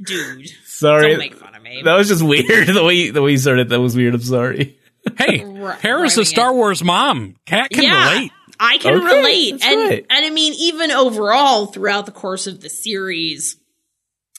[0.02, 0.48] dude.
[0.66, 1.32] Sorry,
[1.64, 1.92] Don't make fun of me.
[1.92, 2.68] that was just weird.
[2.76, 4.14] the way the way you started that was weird.
[4.16, 4.78] I'm sorry.
[5.18, 7.36] Hey, Right- Hera's a writing Star Wars mom.
[7.46, 8.32] Cat can yeah, relate.
[8.60, 9.66] I can Okay, relate.
[9.66, 10.06] And right.
[10.10, 13.58] and I mean, even overall throughout the course of the series,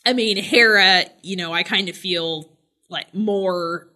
[0.06, 2.50] I mean, Hera, you know, I kind of feel
[2.88, 3.88] like more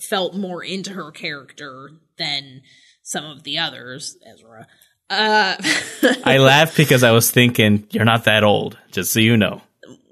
[0.00, 2.62] felt more into her character than
[3.02, 4.66] some of the others, Ezra.
[5.08, 5.56] Uh
[6.24, 8.76] I laughed because I was thinking you're not that old.
[8.90, 9.62] Just so you know.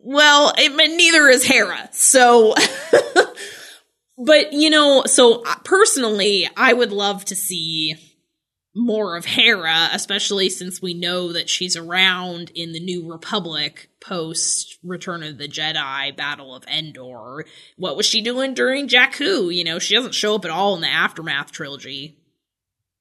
[0.06, 1.88] Well, I mean, neither is Hera.
[1.92, 2.54] So,
[4.18, 7.96] but you know, so uh, personally, I would love to see
[8.76, 14.78] more of Hera, especially since we know that she's around in the New Republic post
[14.82, 17.46] Return of the Jedi, Battle of Endor.
[17.78, 19.54] What was she doing during Jakku?
[19.54, 22.18] You know, she doesn't show up at all in the Aftermath trilogy.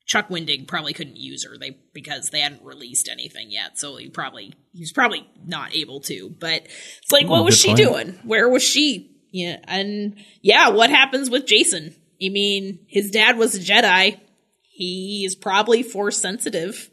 [0.06, 4.10] Chuck Wendig probably couldn't use her they because they hadn't released anything yet, so he
[4.10, 6.30] probably he's probably not able to.
[6.40, 6.64] But
[7.02, 7.78] it's like, what was she point.
[7.78, 8.20] doing?
[8.24, 9.10] Where was she?
[9.32, 11.94] Yeah, and yeah, what happens with Jacen?
[12.24, 14.20] I mean, his dad was a Jedi.
[14.62, 16.90] He is probably force sensitive.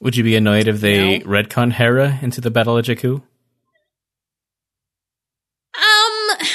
[0.00, 1.24] Would you be annoyed if they No.
[1.26, 3.22] retcon Hera into the Battle of Jakku?
[5.74, 6.46] Um,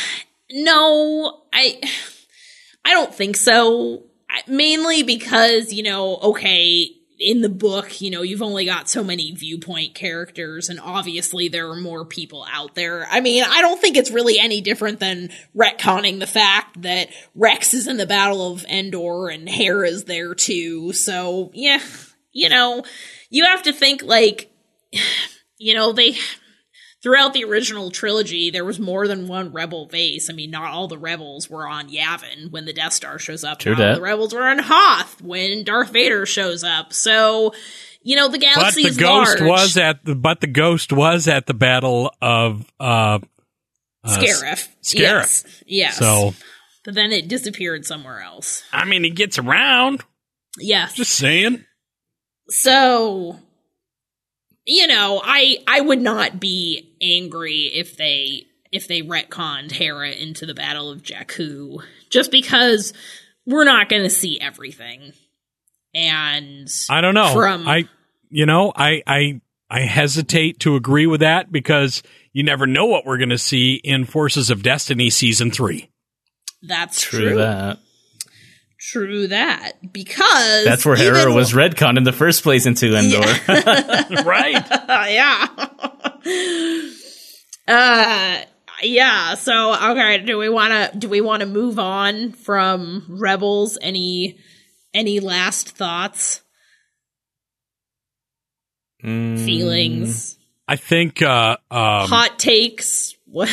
[0.51, 1.79] no, I,
[2.83, 4.03] I don't think so.
[4.47, 9.31] Mainly because you know, okay, in the book, you know, you've only got so many
[9.31, 13.07] viewpoint characters, and obviously there are more people out there.
[13.09, 17.73] I mean, I don't think it's really any different than retconning the fact that Rex
[17.73, 20.93] is in the Battle of Endor and Hera's there too.
[20.93, 21.79] So yeah,
[22.31, 22.83] you know,
[23.29, 24.51] you have to think like,
[25.57, 26.17] you know, they
[27.05, 30.27] throughout the original trilogy, there was more than one rebel base.
[30.27, 33.59] I mean, not all the rebels were on Yavin when the Death Star shows up.
[33.59, 33.95] True not all that.
[33.97, 36.93] the rebels were on Hoth when Darth Vader shows up.
[36.93, 37.53] So,
[38.01, 39.41] you know, the galaxy But the is ghost large.
[39.47, 43.19] was at the but the ghost was at the battle of uh, uh
[44.07, 44.67] Scarif.
[44.81, 44.95] Scarif.
[44.95, 45.63] Yes.
[45.67, 45.97] yes.
[45.99, 46.33] So
[46.83, 48.63] but then it disappeared somewhere else.
[48.73, 50.03] I mean, he gets around.
[50.57, 50.95] Yes.
[50.95, 51.65] Just saying.
[52.49, 53.37] So,
[54.65, 60.45] you know, I I would not be angry if they if they retconned Hera into
[60.45, 62.93] the Battle of Jakku, just because
[63.45, 65.13] we're not going to see everything.
[65.93, 67.33] And I don't know.
[67.33, 67.87] From- I,
[68.29, 69.39] you know, I, I,
[69.69, 72.03] I hesitate to agree with that because
[72.33, 75.89] you never know what we're going to see in Forces of Destiny season three.
[76.61, 77.35] that's True, true.
[77.37, 77.79] that.
[78.91, 79.91] True that.
[79.91, 83.19] Because That's where Hera even- was retconned in the first place into Endor.
[84.23, 84.63] right.
[85.11, 85.47] yeah.
[87.67, 88.41] uh
[88.83, 93.77] yeah, so okay, do we want to do we want to move on from Rebels
[93.81, 94.37] any
[94.93, 96.41] any last thoughts,
[99.03, 103.15] Mm, feelings, I think, uh, um, hot takes?
[103.25, 103.49] What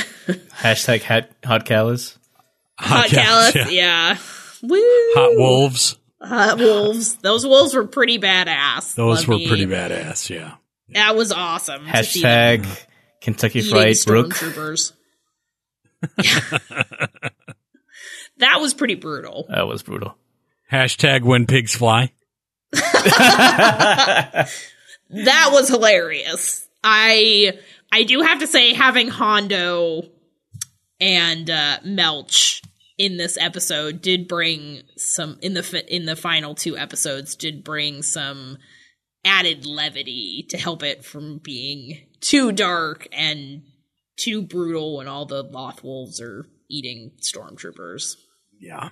[0.60, 2.16] Hashtag hot, hot Kallus.
[2.78, 3.54] hot yeah, Kallus?
[3.54, 3.68] yeah.
[3.70, 4.16] Yeah.
[4.62, 4.78] Woo.
[5.14, 5.98] Hot wolves.
[6.20, 7.16] Hot wolves.
[7.16, 8.94] Those wolves were pretty badass.
[8.94, 10.30] Those were me- pretty badass.
[10.30, 10.54] Yeah.
[10.90, 11.84] That was awesome.
[11.84, 12.66] to Hashtag
[13.20, 14.38] Kentucky eating Fried Rukh.
[18.38, 19.46] that was pretty brutal.
[19.48, 20.16] That was brutal.
[20.70, 22.12] Hashtag when pigs fly.
[25.12, 26.66] That was hilarious.
[26.82, 27.58] I
[27.92, 30.04] I do have to say having Hondo
[31.00, 32.62] and uh, Melch
[32.98, 37.64] in this episode did bring some in the fi- in the final two episodes did
[37.64, 38.58] bring some
[39.24, 43.62] added levity to help it from being too dark and
[44.18, 48.16] too brutal when all the Loth wolves are eating stormtroopers.
[48.60, 48.90] Yeah.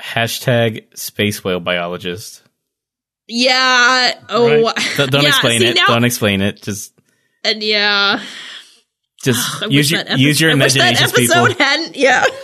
[0.00, 2.42] Hashtag Space Whale Biologist.
[3.28, 4.18] Yeah.
[4.28, 4.72] Oh.
[4.96, 5.76] Don't, don't yeah, explain see, it.
[5.76, 6.60] now- Don't explain it.
[6.62, 6.92] Just
[7.44, 8.20] And yeah.
[9.22, 11.36] just use your that epi- use your I wish that imaginations, people.
[11.46, 11.96] episode hadn't.
[11.96, 12.24] Yeah.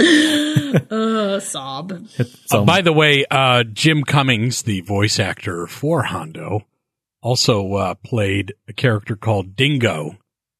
[0.00, 1.92] uh, sob.
[2.50, 6.66] Uh, by the way, uh, Jim Cummings, the voice actor for Hondo,
[7.22, 10.16] also uh, played a character called Dingo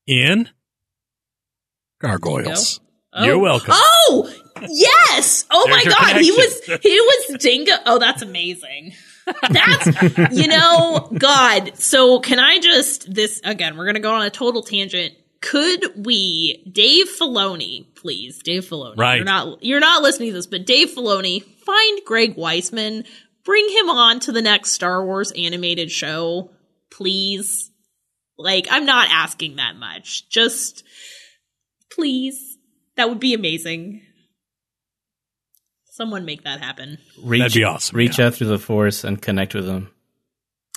[0.07, 0.49] in
[2.01, 2.81] Gargoyles.
[3.13, 3.25] Oh.
[3.25, 3.75] You're welcome.
[3.77, 4.33] Oh
[4.69, 5.45] yes!
[5.51, 7.73] Oh my your god, he was he was Dingo.
[7.87, 8.93] Oh, that's amazing.
[9.51, 11.73] That's you know, God.
[11.77, 13.77] So can I just this again?
[13.77, 15.15] We're gonna go on a total tangent.
[15.41, 18.99] Could we, Dave Filoni, please, Dave Filoni?
[18.99, 19.17] Right.
[19.17, 23.07] You're not you're not listening to this, but Dave Filoni, find Greg Weisman,
[23.45, 26.51] bring him on to the next Star Wars animated show,
[26.91, 27.71] please.
[28.37, 30.29] Like, I'm not asking that much.
[30.29, 30.85] Just
[31.91, 32.59] please.
[32.97, 34.03] That would be amazing.
[35.91, 36.99] Someone make that happen.
[37.23, 38.27] reach, That'd be awesome, Reach yeah.
[38.27, 39.91] out through the force and connect with them.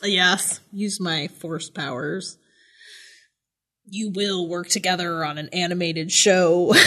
[0.04, 2.38] Yes, use my force powers.
[3.86, 6.74] You will work together on an animated show.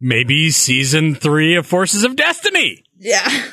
[0.00, 2.84] Maybe season three of Forces of Destiny.
[2.98, 3.46] yeah.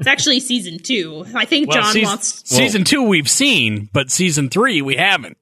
[0.00, 1.24] It's actually season two.
[1.36, 2.42] I think Well, John seas- wants.
[2.50, 5.36] season two we've seen, but season three we haven't.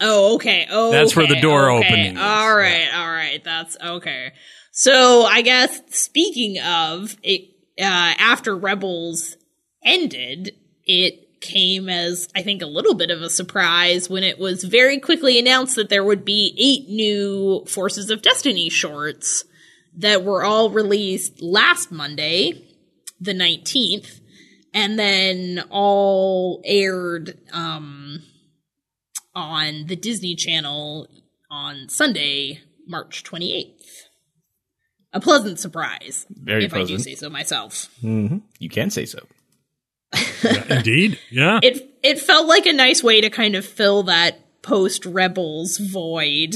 [0.00, 0.68] Oh, okay.
[0.70, 1.86] Oh, That's where the door okay.
[1.88, 2.22] opening is.
[2.22, 3.42] All right, all right.
[3.42, 4.32] That's okay.
[4.70, 7.48] So I guess speaking of it,
[7.80, 9.36] uh, after Rebels
[9.84, 10.54] ended,
[10.84, 14.98] it came as I think a little bit of a surprise when it was very
[14.98, 19.44] quickly announced that there would be eight new Forces of Destiny shorts
[19.96, 22.64] that were all released last Monday,
[23.20, 24.20] the 19th,
[24.74, 28.22] and then all aired um
[29.34, 31.08] on the Disney Channel
[31.50, 33.72] on Sunday, March 28th.
[35.12, 37.88] A pleasant surprise, Very if I do say so myself.
[38.00, 39.26] hmm You can say so.
[40.68, 41.18] Indeed.
[41.30, 41.60] Yeah.
[41.62, 46.54] It it felt like a nice way to kind of fill that post Rebels void.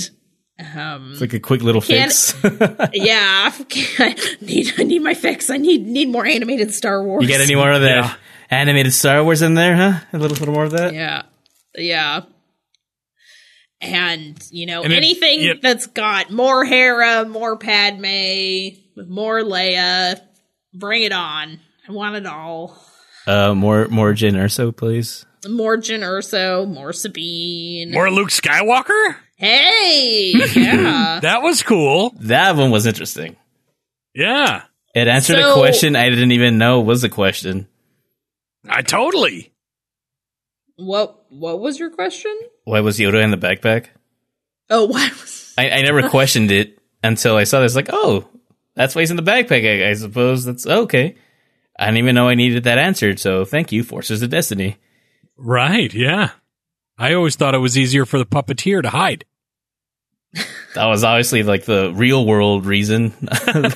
[0.76, 2.34] Um, It's like a quick little fix.
[2.92, 3.50] yeah,
[3.98, 5.48] I need I need my fix.
[5.50, 7.22] I need need more animated Star Wars.
[7.22, 8.14] you get any more of that Yeah.
[8.50, 10.00] animated Star Wars in there, huh?
[10.12, 10.92] A little, little more of that.
[10.94, 11.22] Yeah.
[11.76, 12.22] Yeah.
[13.80, 18.76] And, you know, And it- anything that's got more Hera, more Padme,
[19.08, 20.20] more Leia,
[20.74, 21.60] bring it on.
[21.88, 22.78] I want it all.
[23.30, 25.24] Uh, more, more Jyn Erso, please.
[25.48, 27.92] More Jyn Erso, more Sabine.
[27.92, 29.16] More Luke Skywalker?
[29.36, 30.32] hey!
[30.54, 31.20] Yeah.
[31.22, 32.14] That was cool.
[32.20, 33.36] That one was interesting.
[34.14, 34.62] Yeah.
[34.94, 37.68] It answered a question I didn't even know was a question.
[38.68, 39.52] I totally.
[40.76, 42.36] what what was your question?
[42.64, 43.86] Why was Yoda in the backpack?
[44.68, 47.76] Oh, why was I, I never questioned it until I saw this.
[47.76, 48.26] Like, oh,
[48.74, 49.64] that's why he's in the backpack.
[49.64, 51.16] I, I suppose that's okay.
[51.80, 53.18] I didn't even know I needed that answered.
[53.18, 54.76] So thank you, Forces of Destiny.
[55.38, 55.92] Right.
[55.94, 56.30] Yeah.
[56.98, 59.24] I always thought it was easier for the puppeteer to hide.
[60.76, 63.12] That was obviously like the real world reason.
[63.20, 63.72] but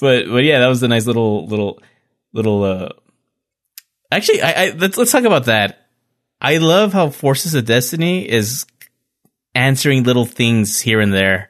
[0.00, 1.80] but yeah, that was a nice little little
[2.32, 2.64] little.
[2.64, 2.88] uh
[4.10, 5.86] Actually, I, I let's let's talk about that.
[6.40, 8.66] I love how Forces of Destiny is
[9.54, 11.48] answering little things here and there.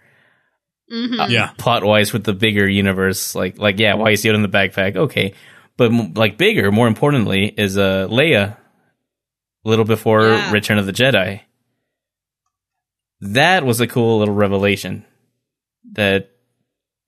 [0.94, 1.30] Mhm.
[1.30, 1.50] Yeah.
[1.58, 3.34] plot wise with the bigger universe.
[3.34, 4.96] Like, like yeah, why is Yoda in the backpack?
[4.96, 5.34] Okay,
[5.76, 8.56] but like bigger, more importantly, is uh Leia.
[9.64, 10.52] A little before Yeah.
[10.52, 11.40] Return of the Jedi.
[13.20, 15.04] That was a cool little revelation
[15.92, 16.30] that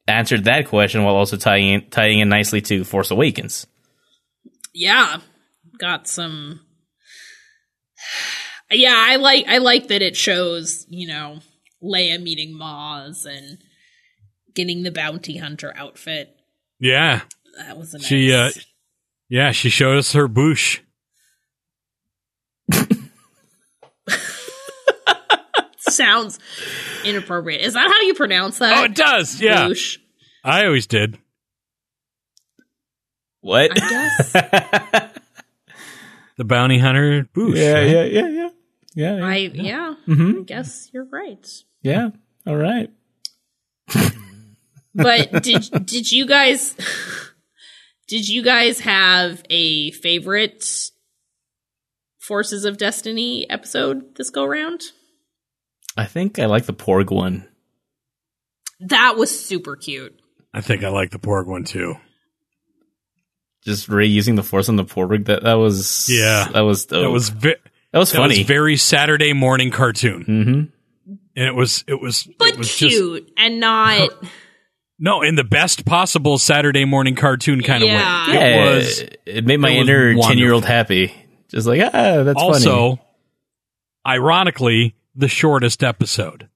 [0.08, 3.66] answered that question while also tying in, tying in nicely to Force Awakens.
[4.72, 5.18] yeah
[5.78, 6.60] got some
[8.70, 11.40] yeah i like i like that it shows you know
[11.82, 13.58] leia meeting maz and
[14.56, 16.36] getting the bounty hunter outfit
[16.80, 17.20] Yeah.
[17.58, 18.50] that was a nice She, uh,
[19.28, 20.80] yeah, she showed us her Boushh.
[25.78, 26.38] sounds
[27.04, 29.40] inappropriate is that how you pronounce that Oh, it does.
[29.40, 29.66] Yeah.
[29.68, 29.98] Boushh.
[30.44, 31.18] I always did.
[33.40, 33.72] What?
[33.76, 35.12] Yes.
[36.38, 37.56] The bounty hunter Boushh.
[37.56, 37.86] yeah, right?
[37.88, 38.48] yeah, yeah, yeah,
[38.94, 39.24] yeah, yeah.
[39.26, 39.94] I yeah.
[40.06, 40.40] Mm-hmm.
[40.40, 41.46] I guess you're right.
[41.80, 42.10] yeah.
[42.46, 42.90] All right.
[44.96, 46.74] But did did you guys
[48.08, 50.90] did you guys have a favorite
[52.18, 54.82] Forces of Destiny episode this go round?
[55.96, 57.48] I think I like the Porg one.
[58.80, 60.18] That was super cute.
[60.52, 61.96] I think I like the Porg one too.
[63.64, 65.26] Just reusing the Force on the Porg.
[65.26, 66.48] That that was Yeah.
[66.52, 67.02] That was dope.
[67.02, 67.56] That was vi-
[67.92, 68.38] that was that funny.
[68.38, 71.10] was very Saturday morning cartoon, mm-hmm.
[71.36, 74.10] and it was it was But it was just cute and not
[74.98, 78.22] no in the best possible Saturday morning cartoon kind Yeah.
[78.22, 78.34] of way.
[78.34, 81.12] Yeah, It was it made my it inner ten year old happy.
[81.48, 83.02] Just like ah, that's also, funny.
[84.06, 86.48] ironically, the shortest episode,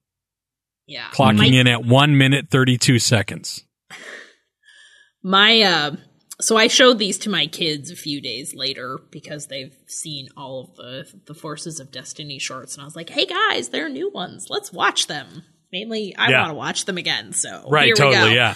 [0.87, 1.09] yeah.
[1.13, 3.65] clocking my, in at one minute thirty two seconds.
[5.23, 5.97] my uh
[6.41, 10.63] so I showed these to my kids a few days later because they've seen all
[10.71, 14.11] of the the Forces of Destiny shorts and I was like, "Hey guys, they're new
[14.11, 14.47] ones.
[14.49, 16.41] Let's watch them." Mainly I Yeah.
[16.43, 17.33] want to watch them again.
[17.33, 18.35] So Right, here we totally, go.
[18.35, 18.55] yeah.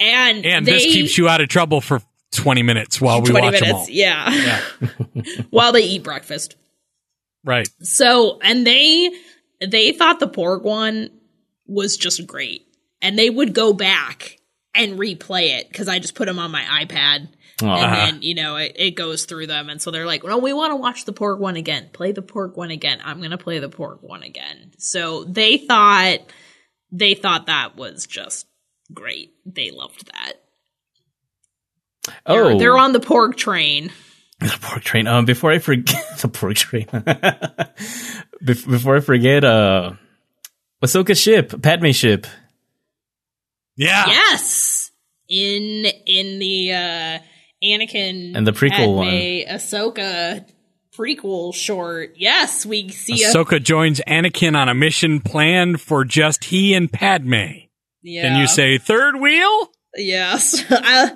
[0.00, 2.00] And And they, this keeps you out of trouble for
[2.32, 3.90] twenty minutes while we 20 watch them minutes, all.
[3.90, 4.60] yeah.
[5.50, 6.56] While they eat breakfast.
[7.44, 7.68] Right.
[7.82, 9.10] So, and they
[9.66, 11.10] they thought the Porg one
[11.66, 12.66] was just great,
[13.02, 14.38] and they would go back
[14.74, 17.28] and replay it because I just put them on my iPad,
[17.62, 17.76] Aw.
[17.76, 20.52] and then you know it, it goes through them, and so they're like, well, we
[20.52, 21.90] want to watch the Porg one again.
[21.92, 23.00] Play the Porg one again.
[23.04, 26.20] I'm gonna play the Porg one again." So they thought
[26.92, 28.46] they thought that was just
[28.92, 29.32] great.
[29.46, 30.32] They loved that.
[32.26, 33.90] They're, oh, they're on the pork train.
[34.40, 35.06] the pork train.
[35.06, 36.86] Um, before I forget the pork train.
[38.42, 39.92] Bef- before I forget, uh,
[40.82, 42.26] Ahsoka ship, Padme ship.
[43.76, 44.04] Yeah.
[44.06, 44.90] Yes,
[45.28, 47.18] in in the uh
[47.62, 49.06] Anakin And the prequel Padme, one.
[49.56, 50.44] Ahsoka
[50.96, 52.14] prequel short.
[52.16, 56.90] Yes, we see a Ahsoka joins Anakin on a mission planned for just he and
[56.92, 57.34] Padme.
[58.02, 58.22] yeah.
[58.22, 59.70] Can you say third wheel?
[59.96, 60.64] yes?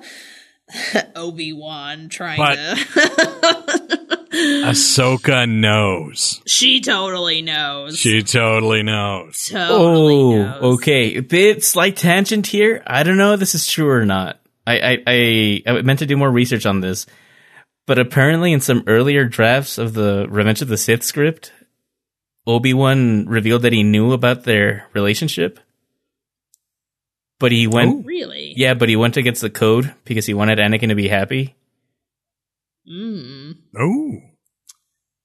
[1.15, 4.11] Obi Wan trying But- to.
[4.35, 6.41] Ahsoka knows.
[6.45, 7.97] she totally knows.
[7.97, 9.47] She totally knows.
[9.49, 10.63] totally oh, knows.
[10.79, 11.15] okay.
[11.15, 12.83] A bit slight tangent here.
[12.85, 14.39] I don't know if this is true or not.
[14.67, 17.05] I, I, I, I meant to do more research on this,
[17.85, 21.51] but apparently in some earlier drafts of the Revenge of the Sith script,
[22.47, 25.59] Obi Wan revealed that he knew about their relationship,
[27.39, 28.53] but he went, Really?
[28.55, 31.55] yeah, but he went against the code because he wanted Anakin to be happy.
[32.89, 34.21] Mm, Oh,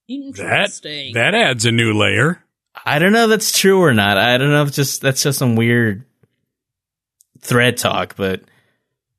[0.08, 0.70] that
[1.14, 2.42] that adds a new layer.
[2.84, 4.16] I don't know if that's true or not.
[4.16, 6.04] I don't know if just that's just some weird
[7.40, 8.42] thread talk, but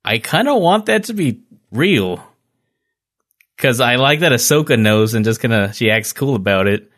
[0.04, 1.41] I kind of want that to be
[1.72, 2.26] real
[3.56, 6.91] because I like that Ahsoka knows and just kind of she acts cool about it.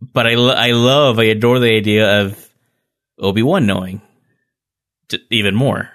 [0.00, 2.48] But I lo- I love I adore the idea of
[3.18, 4.00] Obi Wan knowing
[5.30, 5.90] even more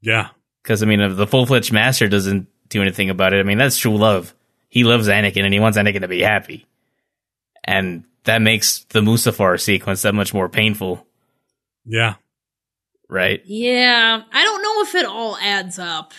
[0.00, 0.30] Yeah.
[0.62, 3.38] because I mean if the full fledged master doesn't do anything about it.
[3.40, 4.34] I mean that's true love.
[4.68, 6.66] He loves Anakin and he wants Anakin to be happy,
[7.62, 11.06] and that makes the Mustafar sequence that much more painful,
[11.84, 12.14] Yeah.
[13.12, 13.40] Right?
[13.44, 16.12] Yeah, I don't know if it all adds up.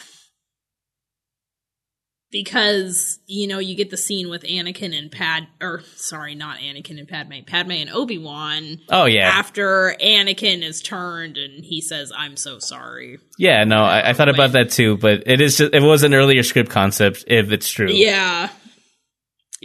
[2.32, 6.98] Because, you know, you get the scene with Anakin and Pad or sorry, not Anakin
[6.98, 12.36] and Padme, Padme and Obi-Wan Oh yeah, after Anakin is turned and he says, I'm
[12.36, 13.20] so sorry.
[13.38, 13.66] yeah.
[13.66, 16.42] No, I, I thought about that too, but it is just it was an earlier
[16.42, 17.92] script concept if it's true.
[17.92, 18.50] Yeah.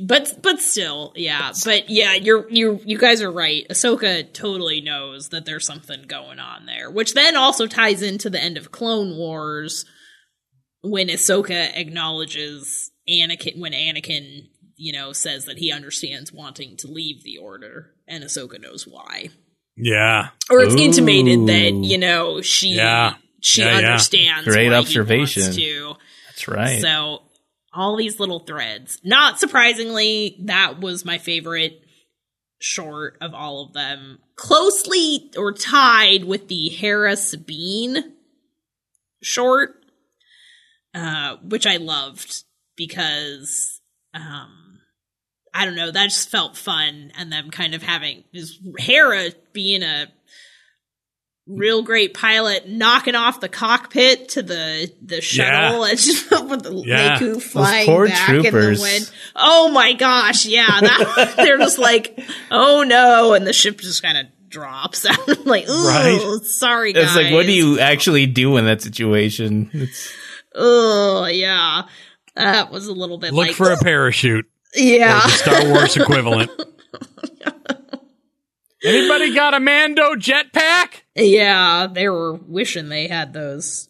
[0.06, 1.52] But but still, yeah.
[1.64, 3.66] But yeah, you're you you guys are right.
[3.70, 8.40] Ahsoka totally knows that there's something going on there, which then also ties into the
[8.40, 9.84] end of Clone Wars
[10.82, 14.46] when Ahsoka acknowledges Anakin when Anakin,
[14.76, 19.30] you know, says that he understands wanting to leave the order and Ahsoka knows why.
[19.76, 20.28] Yeah.
[20.50, 20.78] Or it's Ooh.
[20.78, 23.14] intimated that, you know, she Yeah.
[23.40, 23.86] she Yeah, yeah.
[23.88, 25.52] understands Great why observation.
[25.52, 26.04] He wants to.
[26.26, 26.80] That's right.
[26.80, 27.22] So
[27.72, 29.00] all these little threads.
[29.04, 31.82] Not surprisingly, that was my favorite
[32.58, 34.18] short of all of them.
[34.36, 38.14] Closely or tied with the Hera Sabine
[39.22, 39.76] short,
[40.94, 42.44] uh, which I loved
[42.76, 43.80] because
[44.14, 44.80] um
[45.54, 49.82] I don't know, that just felt fun and them kind of having this Hera being
[49.82, 50.06] a
[51.48, 56.82] real great pilot knocking off the cockpit to the the shuttle and just with the
[56.86, 57.18] Yeah.
[57.18, 59.10] lekku flying poor back in the wind.
[59.34, 62.20] Oh my gosh, yeah, that they're just like,
[62.50, 65.06] oh no, and the ship just kind of drops.
[65.08, 66.40] I'm like, ooh, Right.
[66.44, 67.04] sorry guys.
[67.04, 69.70] it's like, what do you actually do in that situation?
[69.72, 70.12] It's
[70.54, 71.82] Oh yeah,
[72.34, 74.46] that was a little bit Look like for a parachute.
[74.74, 75.18] yeah.
[75.18, 76.50] Or the Star Wars equivalent.
[78.84, 81.02] Anybody got a Mando jetpack?
[81.14, 83.88] Yeah, they were wishing they had those.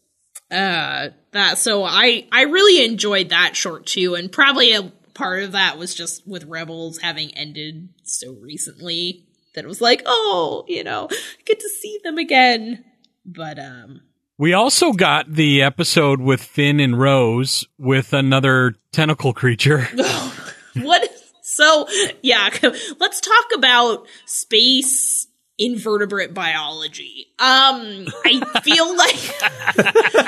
[0.50, 5.52] Uh that so I I really enjoyed that short too and probably a part of
[5.52, 10.84] that was just with Rebels having ended so recently that it was like, "Oh, you
[10.84, 11.08] know,
[11.44, 12.84] get to see them again."
[13.26, 14.02] But um
[14.38, 19.88] We also got the episode with Finn and Rose with another tentacle creature.
[20.76, 21.10] what
[21.58, 21.86] so
[22.22, 22.48] yeah
[23.00, 25.26] let's talk about space
[25.60, 29.16] invertebrate biology um i feel like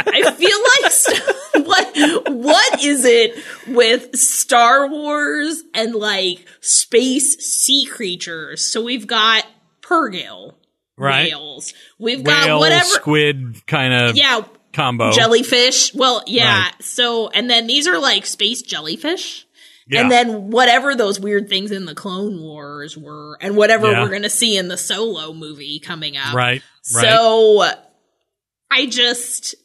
[0.09, 3.37] i feel like st- what what is it
[3.69, 9.47] with star wars and like space sea creatures so we've got
[9.83, 10.55] Purrgil
[10.99, 11.33] Right.
[11.33, 15.13] whales we've got Whale, whatever squid kind of yeah combo.
[15.13, 16.83] jellyfish well yeah Right.
[16.83, 19.47] so and then these are like space jellyfish
[19.91, 20.03] Yeah.
[20.03, 24.03] and then whatever those weird things in the Clone Wars were, and whatever Yeah.
[24.03, 26.33] we're going to see in the Solo movie coming up.
[26.35, 26.63] Right.
[26.95, 27.03] Right.
[27.09, 27.65] So
[28.71, 29.57] I just,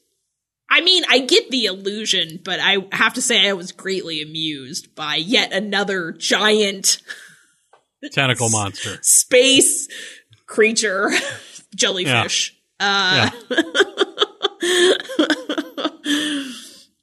[0.69, 4.95] I mean, I get the illusion, but I have to say I was greatly amused
[4.95, 6.97] by yet another giant
[8.11, 8.97] Tentacle monster.
[9.03, 9.87] space
[10.47, 11.11] creature
[11.75, 12.55] jellyfish.
[12.79, 13.29] Uh,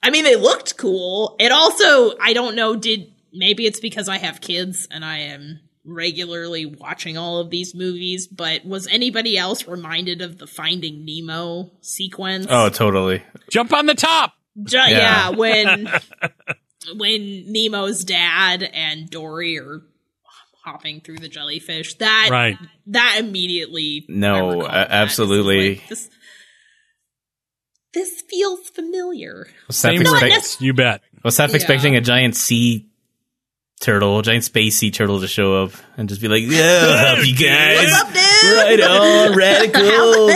[0.03, 1.37] I mean, they looked cool.
[1.39, 5.61] It also, I don't know, did maybe it's because I have kids and I am
[5.85, 11.71] regularly watching all of these movies, but was anybody else reminded of the Finding Nemo
[11.81, 12.47] sequence?
[12.49, 13.23] Oh, totally.
[13.51, 14.35] Jump on the top.
[14.65, 14.89] Ju- yeah.
[14.91, 15.31] Yeah.
[15.37, 15.89] when
[16.97, 19.83] when Nemo's dad and Dory are
[20.65, 21.95] hopping through the jellyfish.
[21.95, 22.57] That Right.
[22.89, 24.91] that immediately No, I recall that.
[24.91, 25.69] Absolutely.
[25.77, 26.11] like, This,
[27.95, 29.47] this feels familiar.
[29.67, 30.61] Was Same half, expect- race.
[30.61, 31.03] You bet.
[31.25, 31.57] was half Yeah.
[31.57, 32.87] expecting a giant sea
[33.81, 37.25] turtle, a giant space sea turtle to show up and just be like, "Yeah, I'll
[37.25, 38.57] you guys." What's up, dude?
[38.57, 40.31] Right on, radical.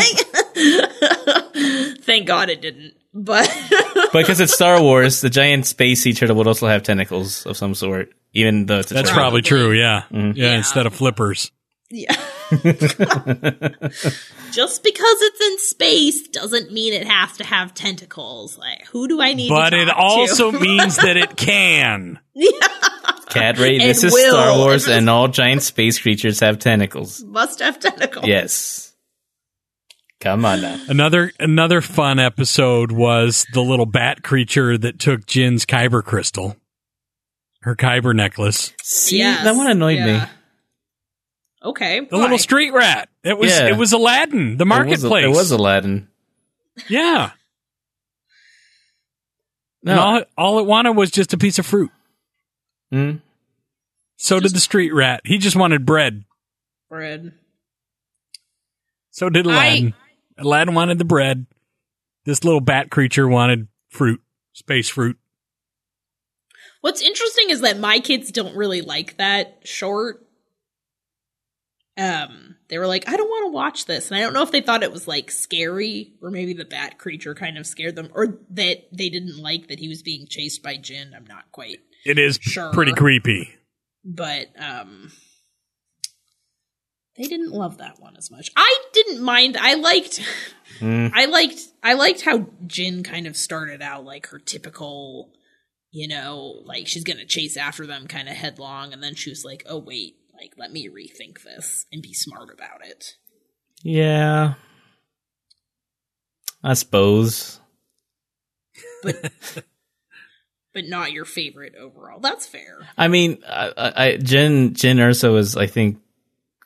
[2.03, 2.95] Thank God it didn't.
[3.15, 3.49] But
[4.13, 7.75] because it's Star Wars, the giant space sea turtle would also have tentacles of some
[7.75, 9.23] sort, even though it's a That's turtle.
[9.23, 9.73] probably true.
[9.73, 10.03] Yeah.
[10.13, 10.33] Mm-hmm.
[10.39, 10.51] Yeah.
[10.51, 10.57] Yeah.
[10.59, 11.51] Instead of flippers.
[11.91, 12.15] yeah.
[14.53, 18.57] Just because it's in space doesn't mean it has to have tentacles.
[18.59, 20.61] Like, who do I need But to it also to?
[20.61, 22.19] means that it can.
[23.29, 24.31] Cat Ray, this is will.
[24.33, 27.23] Star Wars, and all giant space creatures have tentacles.
[27.25, 28.27] must have tentacles.
[28.27, 28.95] Yes.
[30.21, 30.81] Come on now.
[30.89, 36.57] Another another fun episode was the little bat creature that took Jyn's Kyber crystal,
[37.61, 38.73] her Kyber necklace.
[38.83, 40.21] See, Yes, that one annoyed me.
[41.63, 41.69] Yeah.
[41.69, 42.01] Okay.
[42.01, 43.09] The little street rat.
[43.25, 43.69] It was Yeah.
[43.69, 45.25] it was Aladdin, the It was- marketplace.
[45.25, 46.09] It was Aladdin.
[46.89, 47.33] yeah.
[49.83, 49.93] No.
[49.93, 51.91] And all, all it wanted was just a piece of fruit.
[52.93, 53.21] Mm.
[54.17, 55.21] So did the street rat.
[55.25, 56.25] He just wanted bread.
[56.89, 57.33] bread.
[59.11, 59.95] So did Aladdin.
[60.39, 61.47] Aladdin wanted the bread.
[62.25, 64.21] This little bat creature wanted fruit,
[64.53, 65.17] space fruit.
[66.81, 70.26] What's interesting is that my kids don't really like that short.
[71.99, 74.11] Um, they were like, I don't want to watch this.
[74.11, 76.99] And I don't know if they thought it was like scary or maybe the bat
[76.99, 80.63] creature kind of scared them or that they didn't like that he was being chased
[80.63, 81.15] by Jyn.
[81.17, 82.73] I'm not quite, It is Sure.
[82.73, 83.55] pretty creepy.
[84.05, 85.11] but, um,
[87.17, 88.51] they didn't love that one as much.
[88.57, 89.57] I didn't mind.
[89.57, 90.21] I liked,
[90.81, 91.11] Mm.
[91.15, 95.33] I liked, I liked how Jyn kind of started out like her typical,
[95.91, 99.43] you know, like she's gonna chase after them kind of headlong, and then she was
[99.43, 103.17] like, oh wait, like let me rethink this and be smart about it.
[103.83, 104.55] Yeah.
[106.63, 107.61] I suppose.
[109.03, 109.31] But,
[110.75, 112.21] but not your favorite overall.
[112.21, 112.89] That's fair.
[112.99, 115.99] I mean, I, I, I- Jyn Jyn Erso is, I think,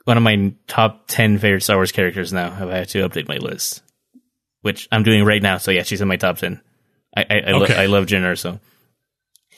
[0.05, 2.47] one of my top ten favorite Star Wars characters now.
[2.55, 3.82] If I had to update my list,
[4.62, 6.60] which I'm doing right now, so yeah, she's in my top ten.
[7.16, 8.59] I I, I, lo- I love Jyn Erso.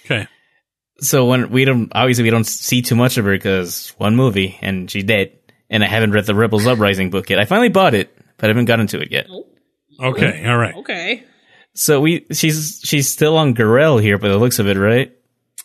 [0.04, 0.26] Okay.
[1.00, 4.58] So when we don't obviously we don't see too much of her because one movie
[4.62, 5.32] and she's dead,
[5.68, 7.38] and I haven't read the Rebels Uprising book yet.
[7.40, 9.26] I finally bought it, but I haven't gotten to it yet.
[10.00, 10.44] Okay.
[10.46, 10.74] All right.
[10.76, 11.24] Okay.
[11.74, 15.12] So we she's she's still on Garel here by the looks of it, right?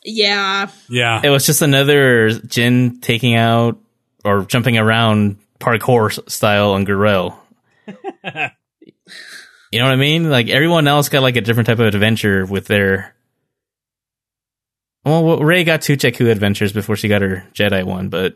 [0.04, 0.70] Yeah.
[0.90, 1.22] Yeah.
[1.24, 3.78] It was just another Jyn taking out
[4.24, 7.38] or jumping around parkour s- style on Garel.
[7.88, 7.94] you
[9.80, 10.30] know what I mean?
[10.30, 13.14] Like everyone else got like a different type of adventure with their.
[15.08, 18.36] Well, Rey got two Jakku adventures before she got her Jedi one, but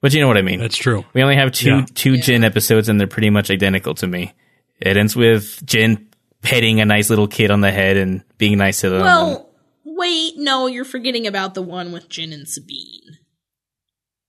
[0.00, 0.60] but you know what I mean.
[0.60, 1.04] That's true.
[1.14, 1.86] We only have two Yeah.
[1.94, 4.32] two Jyn episodes, and they're pretty much identical to me.
[4.80, 6.06] It ends with Jyn
[6.42, 9.00] petting a nice little kid on the head and being nice to them.
[9.02, 9.50] Well,
[9.84, 13.18] wait, no, you're forgetting about the one with Jyn and Sabine.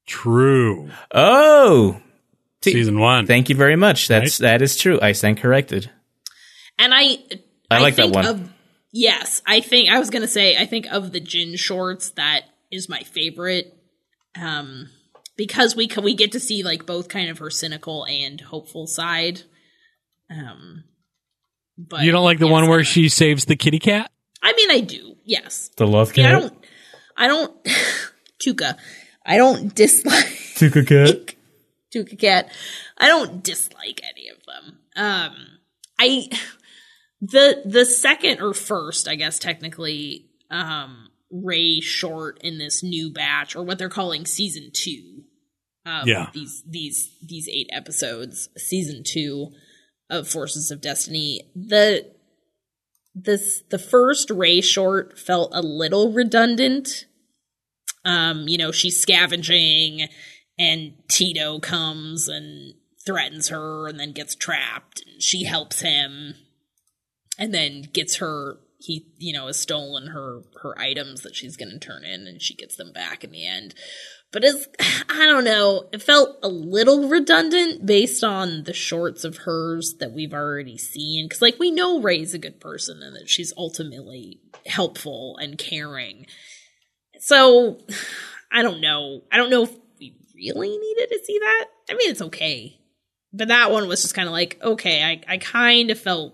[0.05, 0.89] True.
[1.13, 1.99] oh,
[2.61, 3.27] T- Season one.
[3.27, 4.07] thank you very much.
[4.07, 4.99] That's that is true.
[5.01, 5.91] I stand corrected.
[6.79, 7.17] And I
[7.69, 8.25] I like that one.
[8.25, 8.49] Of,
[8.91, 12.41] yes, I think I was gonna say I think of the Jyn shorts that
[12.71, 13.73] is my favorite.
[14.39, 14.89] Um
[15.35, 18.87] because we c- we get to see like both kind of her cynical and hopeful
[18.87, 19.43] side.
[20.29, 20.83] Um
[21.77, 24.11] but you don't like the yes, one where she saves the kitty cat?
[24.41, 25.15] I mean I do.
[25.23, 25.69] Yes.
[25.77, 26.65] The love Yeah, I don't
[27.15, 27.63] I don't
[28.45, 28.77] Tooka.
[29.25, 31.35] I don't dislike Tooka cat.
[31.93, 32.51] Tooka Cat.
[32.97, 34.79] I don't dislike any of them.
[34.95, 35.35] Um,
[35.99, 36.27] I
[37.21, 43.55] the the second or first, I guess technically, um, Rey short in this new batch
[43.55, 45.23] or what they're calling season two.
[45.85, 46.29] Um, Yeah.
[46.33, 49.51] these these these eight episodes, season two
[50.09, 51.41] of Forces of Destiny.
[51.55, 52.11] The
[53.15, 57.05] this the first Rey short felt a little redundant.
[58.05, 60.07] Um, you know, she's scavenging
[60.57, 62.75] and Teedo comes and
[63.05, 66.35] threatens her and then gets trapped and she helps him
[67.37, 71.71] and then gets her he you know has stolen her her items that she's going
[71.71, 73.73] to turn in and she gets them back in the end
[74.31, 74.67] but it's
[75.09, 80.11] i don't know it felt a little redundant based on the shorts of hers that
[80.11, 84.39] we've already seen because like we know Rey's a good person and that she's ultimately
[84.65, 86.27] helpful and caring
[87.19, 87.79] so
[88.51, 89.21] I don't know.
[89.31, 91.65] I don't know if we really needed to see that.
[91.89, 92.79] I mean, it's okay.
[93.33, 96.33] But that one was just kind of like, okay, I, I kind of felt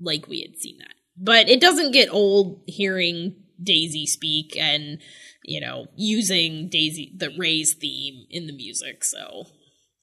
[0.00, 0.94] like we had seen that.
[1.16, 4.98] But it doesn't get old hearing Daisy speak and,
[5.44, 9.04] you know, using Daisy, the Rey's theme in the music.
[9.04, 9.46] So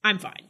[0.03, 0.49] I'm fine.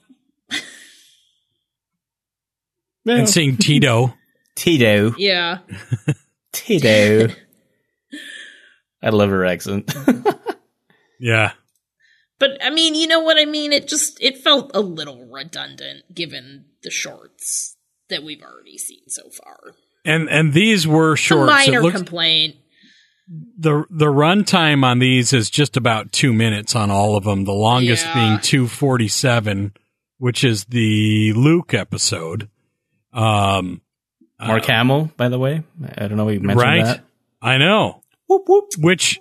[3.06, 4.14] And seeing Teedo.
[4.56, 5.14] Teedo.
[5.18, 5.60] Yeah.
[6.53, 7.36] Teedo.
[9.02, 9.94] I love her accent.
[11.24, 11.53] Yeah.
[12.38, 13.72] But I mean, you know what I mean?
[13.72, 17.78] It just, it felt a little redundant given the shorts
[18.14, 19.73] that we've already seen so far.
[20.06, 21.52] And and these were It's a shorts.
[21.52, 22.56] minor looks, complaint.
[23.57, 27.45] the the runtime on these is just about two minutes on all of them.
[27.45, 28.14] The longest Yeah.
[28.14, 29.73] being two forty seven,
[30.18, 32.49] which is the Luke episode.
[33.14, 33.81] Um,
[34.40, 35.64] Mark Hamill, by the way.
[35.98, 36.84] I don't know if you mentioned right?
[36.84, 37.03] that.
[37.41, 38.02] I know.
[38.27, 39.19] Which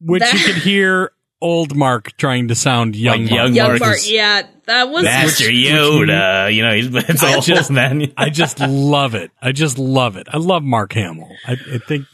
[0.00, 3.22] which you That- could hear old Mark trying to sound young.
[3.22, 6.44] Like young Young Mark Bart, is- yeah, that was Master Yoda.
[6.44, 8.12] Uh, you know, he's it's all just- man.
[8.16, 9.30] I just love it.
[9.40, 10.26] I just love it.
[10.30, 11.30] I love Mark Hamill.
[11.46, 12.06] I, I think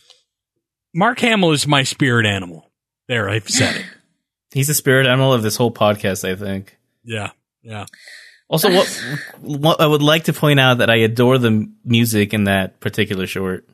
[0.94, 2.70] Mark Hamill is my spirit animal.
[3.08, 3.86] There, I've said it.
[4.52, 6.76] He's the spirit animal of this whole podcast, I think.
[7.04, 7.30] Yeah,
[7.62, 7.86] yeah.
[8.48, 8.86] Also, what,
[9.40, 13.26] what I would like to point out that I adore the music in that particular
[13.26, 13.68] short.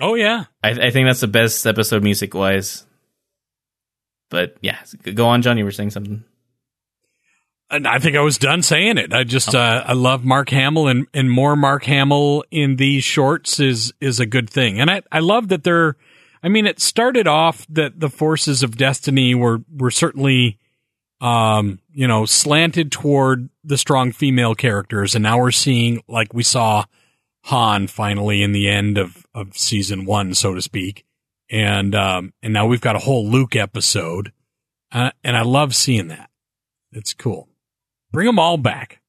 [0.00, 0.44] Oh yeah.
[0.62, 2.84] I, I think that's the best episode music wise.
[4.30, 4.78] But yeah,
[5.14, 5.58] go on, John.
[5.58, 6.24] You were saying something.
[7.70, 9.12] And I think I was done saying it.
[9.12, 13.60] I just uh, I love Mark Hamill and, and more Mark Hamill in these shorts
[13.60, 14.80] is is a good thing.
[14.80, 15.96] And I, I love that they're
[16.42, 20.58] I mean it started off that the forces of destiny were were certainly
[21.20, 26.42] um you know slanted toward the strong female characters and now we're seeing like we
[26.42, 26.84] saw
[27.44, 31.04] Han finally in the end of of season 1 so to speak.
[31.50, 34.32] And um and now we've got a whole Luke episode.
[34.92, 36.30] Uh, and I love seeing that.
[36.92, 37.48] It's cool.
[38.12, 39.00] Bring them all back.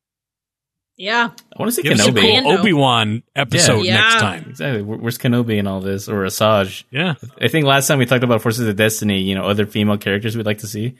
[0.97, 1.29] yeah.
[1.31, 2.21] I want to see Give a Kenobi.
[2.21, 2.41] Kenobi.
[2.43, 3.95] cool Obi Wan episode Yeah.
[4.01, 4.19] next Yeah.
[4.19, 4.45] time.
[4.49, 4.81] Exactly.
[4.83, 6.83] Where's Kenobi in all this, or Asajj?
[6.91, 9.97] Yeah, I think last time we talked about Forces of Destiny, you know, other female
[9.97, 10.95] characters we'd like to see.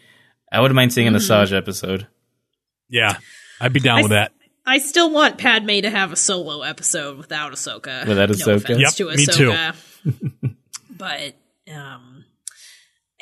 [0.51, 2.07] I wouldn't mind seeing an Asajj episode.
[2.89, 3.17] yeah,
[3.59, 4.31] I'd be down I with that.
[4.65, 8.07] I still want Padme to have a solo episode without Ahsoka.
[8.07, 8.55] Without No Ahsoka?
[8.55, 10.51] offense Yep, to me too.
[11.01, 11.33] But
[11.75, 12.25] um,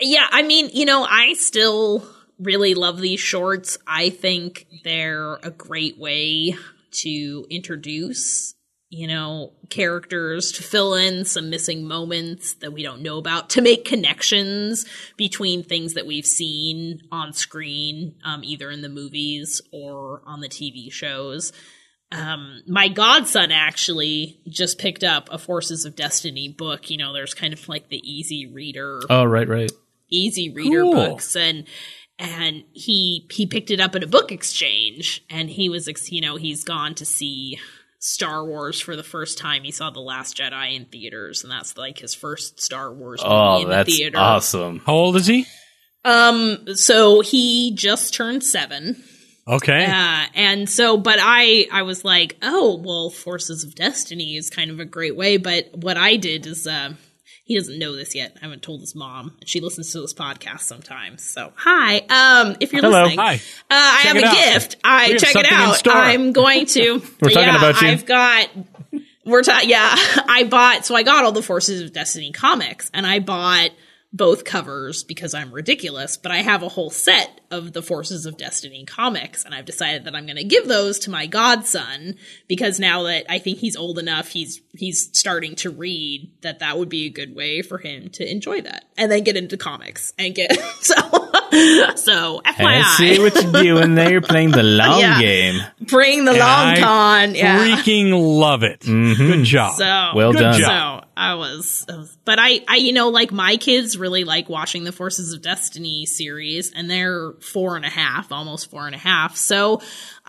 [0.02, 2.06] yeah, I mean, you know, I still
[2.38, 3.78] really love these shorts.
[3.88, 6.58] I think they're a great way
[6.92, 8.54] to introduce,
[8.90, 13.62] you know, characters to fill in some missing moments that we don't know about, to
[13.62, 14.86] make connections
[15.16, 20.50] between things that we've seen on screen, um, either in the movies or on the
[20.50, 21.54] TV shows.
[22.12, 26.90] Um, my godson actually just picked up a Forces of Destiny book.
[26.90, 29.72] You know, there's kind of like the easy reader Oh, right, right.
[30.10, 30.94] easy reader Cool.
[30.94, 31.66] books and
[32.18, 36.36] and he he picked it up at a book exchange and he was you know
[36.36, 37.60] he's gone to see
[38.00, 39.64] Star Wars for the first time.
[39.64, 43.34] He saw The Last Jedi in theaters and that's like his first Star Wars movie
[43.36, 44.18] Oh, in that's the theater.
[44.18, 44.80] awesome.
[44.86, 45.46] How old is he?
[46.04, 49.04] Um so he just turned 7.
[49.50, 49.82] Okay.
[49.82, 54.70] Yeah, and so, but I, I was like, oh, well, Forces of Destiny is kind
[54.70, 55.38] of a great way.
[55.38, 56.94] But what I did is, uh,
[57.46, 58.38] he doesn't know this yet.
[58.40, 59.36] I haven't told his mom.
[59.44, 61.24] She listens to this podcast sometimes.
[61.24, 63.02] So, hi, um, if you're Hello.
[63.02, 63.34] listening, Hi.
[63.34, 63.40] uh,
[63.72, 64.36] I have a out.
[64.36, 64.76] gift.
[64.84, 65.82] I check it out.
[65.88, 67.02] I'm going to.
[67.20, 67.88] We're talking yeah, about you.
[67.88, 68.50] I've got.
[69.26, 69.96] We're ta- yeah.
[70.28, 70.86] I bought.
[70.86, 73.72] So I got all the Forces of Destiny comics, and I bought
[74.12, 76.18] both covers because I'm ridiculous.
[76.18, 80.06] But I have a whole set of the Forces of Destiny comics, and I've decided
[80.06, 82.16] that I'm going to give those to my godson
[82.48, 86.32] because now that I think he's old enough, he's he's starting to read.
[86.42, 89.38] That that would be a good way for him to enjoy that, and then get
[89.38, 90.96] into comics and get so.
[91.96, 94.12] So I FYI, see what you're doing there.
[94.12, 95.20] You're playing the long Yeah.
[95.20, 95.60] game.
[95.82, 97.36] bring the And long I con.
[97.36, 97.60] Yeah.
[97.60, 98.82] Freaking love it.
[98.82, 99.18] Mm-hmm.
[99.32, 99.76] Good job.
[99.76, 100.60] So Well Good done.
[100.60, 101.04] job.
[101.04, 101.86] So I was,
[102.24, 106.06] but I, I, you know, like my kids really like watching the Forces of Destiny
[106.06, 109.36] series, and they're four and a half, almost four and a half.
[109.36, 109.82] So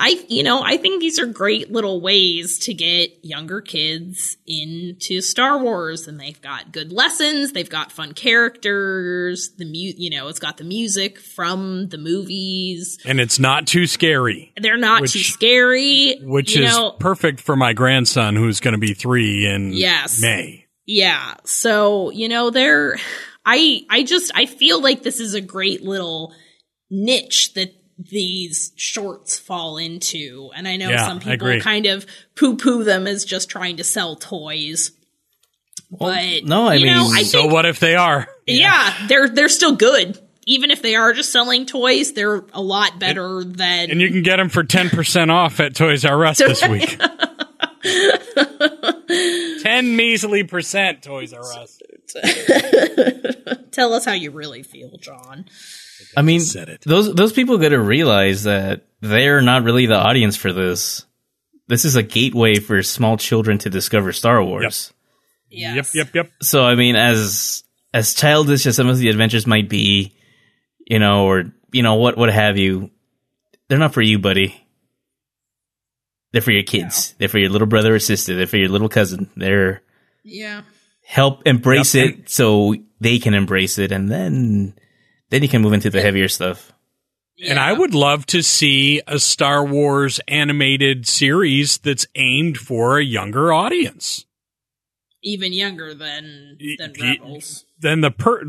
[0.03, 5.21] I, you know, I think these are great little ways to get younger kids into
[5.21, 10.29] Star Wars, and they've got good lessons, they've got fun characters, the mu, you know,
[10.29, 12.99] it's got the music from the movies.
[13.05, 17.41] and it's not too scary, They're not Which- too scary, which you is know, perfect
[17.41, 20.21] for my grandson who's going to be three in Yes.
[20.23, 20.67] May.
[20.87, 21.35] Yeah.
[21.45, 22.97] So, you know, they're
[23.45, 26.35] I I just I feel like this is a great little
[26.91, 27.73] niche that
[28.11, 30.51] these shorts fall into.
[30.57, 33.85] And I know Yeah, some people kind of poo poo them as just trying to
[33.85, 34.93] sell toys.
[35.91, 38.29] But no, I you know, mean- I So think, what if they are?
[38.47, 40.19] yeah, they're they're still good.
[40.47, 44.23] Even if they are just selling toys, they're a lot better than And you can
[44.23, 46.99] get them for 10% off at Toys R Us this week.
[49.63, 51.81] 10 measly percent Toys R Us.
[53.73, 55.45] tell us how you really feel, John.
[56.17, 56.83] I mean, Said it.
[56.83, 61.05] those those people got to realize that they're not really the audience for this.
[61.69, 64.63] This is a gateway for small children to discover Star Wars.
[64.63, 64.93] Yes.
[65.53, 66.31] Yep, yep, yep.
[66.43, 67.65] So I mean, as
[67.95, 70.13] as childish as some of the adventures might be,
[70.87, 72.91] you know, or you know what what have you,
[73.69, 74.55] they're not for you, buddy.
[76.33, 77.15] They're for your kids.
[77.19, 78.37] They're for your little brother or sister.
[78.37, 79.29] They're for your little cousin.
[79.37, 79.83] They're
[80.23, 80.63] Yeah.
[81.05, 82.09] help embrace Yep.
[82.09, 84.75] it so they can embrace it, and then
[85.31, 86.73] then you can move into the heavier stuff.
[87.43, 93.03] And I would love to see a Star Wars animated series that's aimed for a
[93.05, 94.27] younger audience.
[95.23, 97.65] Even younger than than Y- y- Rebels.
[97.79, 98.43] Then the per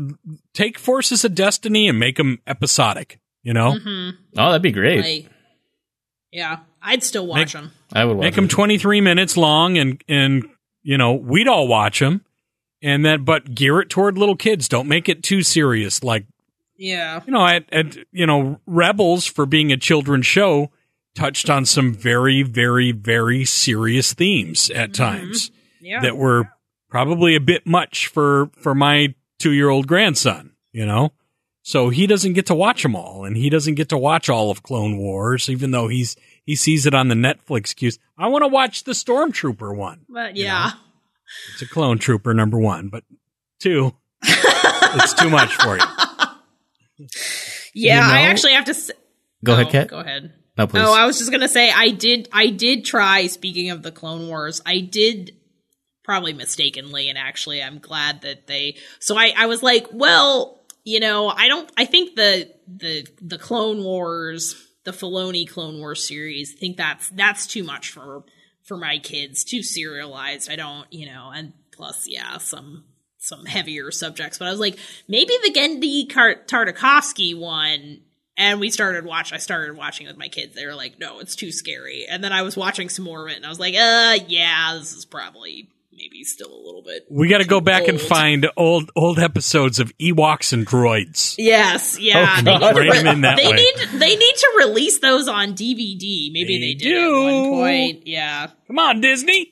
[0.52, 3.72] take Forces of Destiny and make them episodic, you know?
[3.72, 4.16] Mm-hmm.
[4.38, 5.04] Oh, that'd be great.
[5.24, 5.32] Like,
[6.30, 7.72] yeah, I'd still watch Make- them.
[7.94, 8.50] I would watch Make them it.
[8.50, 10.44] 23 minutes long and and
[10.82, 12.24] you know, we'd all watch them.
[12.82, 14.66] And then but gear it toward little kids.
[14.68, 16.26] Don't make it too serious like
[16.82, 20.72] Yeah, you know, at, at you know, Rebels for being a children's show
[21.14, 25.02] touched on some very, very, very serious themes at mm-hmm.
[25.04, 26.00] times yeah.
[26.00, 26.50] that were
[26.88, 30.54] probably a bit much for for my two year old grandson.
[30.72, 31.12] You know,
[31.62, 34.50] so he doesn't get to watch them all, and he doesn't get to watch all
[34.50, 38.00] of Clone Wars, even though he's he sees it on the Netflix queues.
[38.18, 40.00] I want to watch the Stormtrooper one.
[40.08, 40.72] but yeah,
[41.52, 43.04] It's a Clone Trooper number one, but
[43.60, 43.94] two,
[44.24, 45.84] it's too much for you.
[47.74, 48.06] yeah.
[48.06, 48.72] You I actually have to.
[48.72, 48.90] s
[49.44, 49.88] Go oh, ahead, Kat.
[49.88, 50.32] Go ahead.
[50.56, 50.82] No, please.
[50.86, 52.28] Oh, I was just gonna say I did.
[52.32, 53.26] I did try.
[53.26, 55.36] Speaking of the Clone Wars, I did
[56.04, 58.76] probably mistakenly, and actually, I'm glad that they.
[59.00, 61.70] So I, I was like, well, you know, I don't.
[61.76, 64.54] I think the the the Clone Wars,
[64.84, 68.24] the Filoni Clone Wars series, I think that's that's too much for
[68.62, 69.44] for my kids.
[69.44, 70.50] Too serialized.
[70.50, 72.84] I don't, you know, and plus, yeah, some
[73.22, 74.38] some heavier subjects.
[74.38, 74.76] But I was like,
[75.08, 78.00] maybe the Genndy Tartakovsky one.
[78.36, 79.32] And we started watch.
[79.32, 80.54] I started watching with my kids.
[80.54, 83.30] They were like, "No, it's too scary." And then I was watching some more of
[83.30, 87.04] it, and I was like, "Uh, yeah, this is probably maybe still a little bit."
[87.10, 91.34] We got to go back and find old old episodes of Ewoks and droids.
[91.36, 92.36] Yes, yeah.
[92.38, 93.52] Oh, they, need to re- they way.
[93.52, 96.32] need they need to release those on DVD.
[96.32, 97.50] Maybe They they, did at one do.
[97.50, 98.06] point.
[98.06, 99.51] Yeah, Come on, Disney.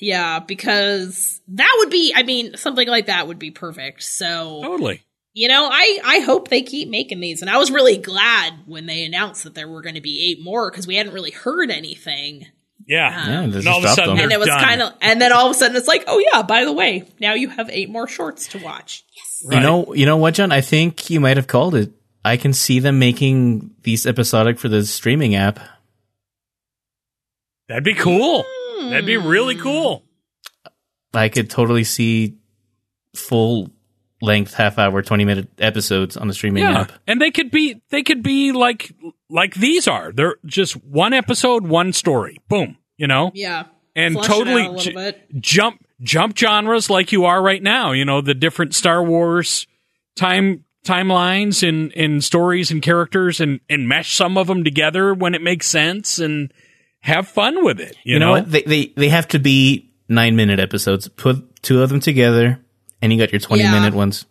[0.00, 2.12] Yeah, because that would be.
[2.14, 4.02] I mean, something like that would be perfect.
[4.02, 5.02] So Totally.
[5.32, 8.86] you know, I I hope they keep making these, and I was really glad when
[8.86, 11.70] they announced that there were going to be eight more because we hadn't really heard
[11.70, 12.46] anything.
[12.86, 13.06] Yeah.
[13.06, 15.32] Um, yeah, and just all of a sudden and it was kind of and then
[15.32, 17.88] all of a sudden it's like oh yeah by the way now you have eight
[17.90, 19.56] more shorts to watch yes Right.
[19.56, 20.52] You know, you know what, John?
[20.52, 21.92] I think you might have called it.
[22.24, 25.58] I can see them making these episodic for the streaming app.
[27.68, 28.44] That'd be cool.
[28.88, 30.04] That'd be really cool.
[31.12, 32.36] I could totally see
[33.14, 33.70] full
[34.22, 36.92] length, half hour, twenty minute episodes on the streaming Yeah, app.
[37.06, 38.92] and they could be they could be like
[39.28, 40.12] like these are.
[40.12, 42.38] They're just one episode, one story.
[42.48, 42.76] Boom.
[42.96, 43.64] You know, Yeah.
[43.96, 47.92] and Flush totally j- jump jump genres like you are right now.
[47.92, 49.66] You know, the different Star Wars
[50.16, 55.34] time timelines and and stories and characters and and mesh some of them together when
[55.34, 56.52] it makes sense and
[57.00, 57.96] have fun with it.
[58.04, 58.50] You, You, know, what?
[58.50, 61.08] They, they they have to be nine minute episodes.
[61.08, 62.60] Put two of them together,
[63.02, 63.72] and you got your twenty Yeah.
[63.72, 64.26] minute ones.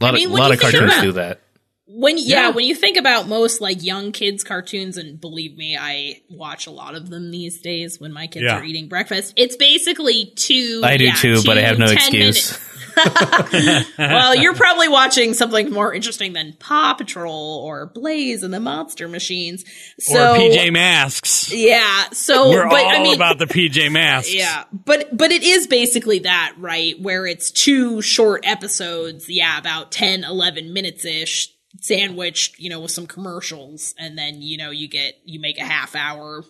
[0.00, 1.40] A lot I mean, of lot of cartoons about- do that.
[1.88, 2.50] When yeah, Yeah.
[2.50, 6.70] when you think about most like young kids cartoons, and believe me, I watch a
[6.70, 8.58] lot of them these days when my kids Yeah.
[8.58, 9.32] are eating breakfast.
[9.36, 10.82] It's basically two.
[10.84, 12.12] I do yeah, too, but I have no excuse.
[12.50, 12.60] minute-
[13.98, 19.08] well, you're probably watching something more interesting than Paw Patrol or Blaze and the Monster
[19.08, 19.64] Machines.
[19.98, 21.52] So or PJ Masks.
[21.52, 24.34] yeah, so We're but all I mean, about the PJ Masks.
[24.36, 27.00] Yeah, but but it is basically that, right?
[27.00, 32.90] Where it's two short episodes, yeah, about 10, 11 minutes ish, sandwiched, you know, with
[32.90, 36.44] some commercials, and then you know you get you make a half hour.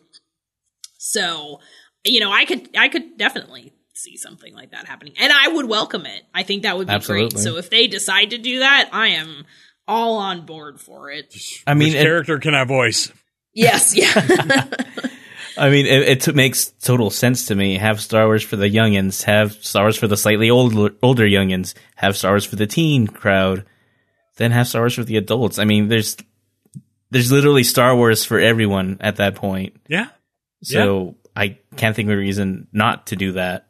[0.98, 1.60] So,
[2.04, 5.66] you know, I could I could definitely see something like that happening, and I would
[5.66, 6.22] welcome it.
[6.34, 7.38] I think that would be great.
[7.38, 9.44] So if they decide to do that, I am
[9.88, 11.34] all on board for it.
[11.66, 13.12] I mean, Which it, character can I voice?
[13.52, 14.12] Yes, yeah.
[15.58, 17.78] I mean, it, it makes total sense to me.
[17.78, 19.22] Have Star Wars for the youngins.
[19.22, 21.74] Have Star Wars for the slightly older older youngins.
[21.94, 23.64] Have Star Wars for the teen crowd.
[24.36, 25.58] Then have Star Wars for the adults.
[25.58, 26.16] I mean, there's
[27.10, 29.76] there's literally Star Wars for everyone at that point.
[29.88, 30.08] Yeah.
[30.62, 33.65] So I can't think of a reason not to do that.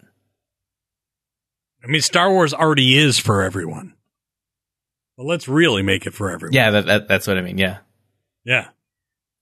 [1.86, 3.94] I mean, Star Wars already is for everyone.
[5.16, 6.52] Well, let's really make it for everyone.
[6.52, 7.58] Yeah, that, that that's what I mean.
[7.58, 7.78] Yeah.
[8.44, 8.68] Yeah.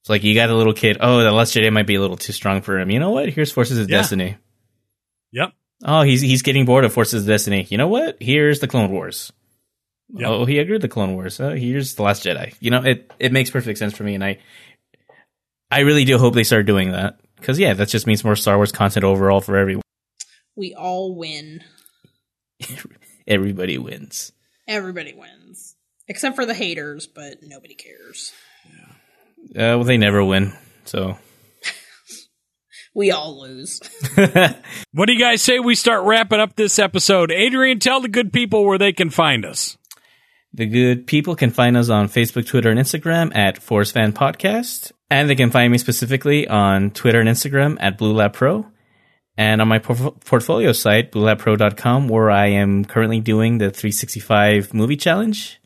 [0.01, 0.97] It's like you got a little kid.
[1.01, 2.91] Oh, the Last Jedi might be a little too strong for him.
[2.91, 3.29] You know what?
[3.29, 3.97] Here's Forces of Yeah.
[3.97, 4.37] Destiny.
[5.31, 5.53] Yep.
[5.83, 7.65] Oh, he's he's getting bored of Forces of Destiny.
[7.69, 8.17] You know what?
[8.21, 9.33] Here's the Clone Wars.
[10.13, 10.29] Yep.
[10.29, 11.39] Oh, he agreed the Clone Wars.
[11.39, 12.53] Oh, here's the Last Jedi.
[12.59, 14.37] You know, it it makes perfect sense for me, and I
[15.71, 18.55] I really do hope they start doing that because yeah, that just means more Star
[18.57, 19.81] Wars content overall for everyone.
[20.55, 21.63] we all win.
[23.27, 24.31] Everybody wins.
[24.67, 25.75] Everybody wins.
[26.07, 28.31] Except for the haters, but nobody cares.
[29.49, 30.53] Uh, well, they never win.
[30.85, 31.17] So
[32.95, 33.81] We all lose.
[34.93, 37.29] What do you guys say we start wrapping up this episode?
[37.29, 39.77] Adrian, tell the good people where they can find us.
[40.53, 44.93] The good people can find us on Facebook, Twitter, and Instagram at Force Fan Podcast.
[45.09, 48.65] And they can find me specifically on Twitter and Instagram at Blue Lab Pro.
[49.37, 54.95] And on my por- portfolio site, bluelabpro.com, where I am currently doing the 365 movie
[54.95, 55.59] challenge,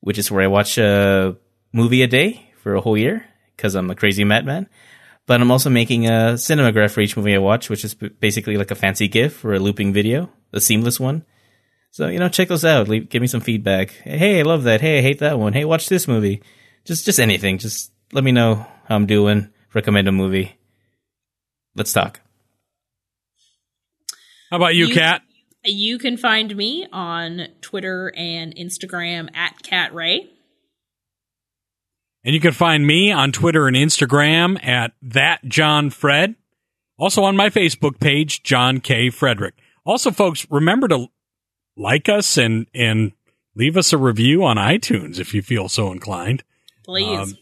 [0.00, 1.36] which is where I watch a
[1.72, 3.24] movie a day for a whole year
[3.56, 4.68] because I'm a crazy madman.
[5.26, 8.70] But I'm also making a cinematograph for each movie I watch, which is basically like
[8.70, 11.24] a fancy GIF or a looping video, a seamless one.
[11.92, 12.88] So, you know, check those out.
[12.88, 13.90] Leave, give me some feedback.
[13.90, 14.80] Hey, I love that.
[14.80, 15.52] Hey, I hate that one.
[15.52, 16.42] Hey, watch this movie.
[16.84, 17.58] Just, just anything.
[17.58, 19.50] Just let me know how I'm doing.
[19.74, 20.56] Recommend a movie.
[21.76, 22.20] Let's talk.
[24.50, 25.22] How about you, You- Kat?
[25.64, 30.30] You can find me on Twitter and Instagram at Cat Ray.
[32.24, 36.34] And you can find me on Twitter and Instagram at that John Fred.
[36.98, 39.10] Also on my Facebook page, John K.
[39.10, 39.54] Frederick.
[39.84, 41.08] Also, folks, remember to
[41.76, 43.12] like us and and
[43.54, 46.42] leave us a review on iTunes if you feel so inclined.
[46.84, 47.18] Please.
[47.18, 47.34] Um,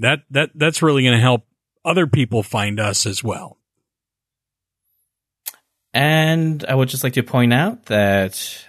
[0.00, 1.46] that that that's really going to help
[1.84, 3.58] other people find us as well.
[5.96, 8.66] And I would just like to point out that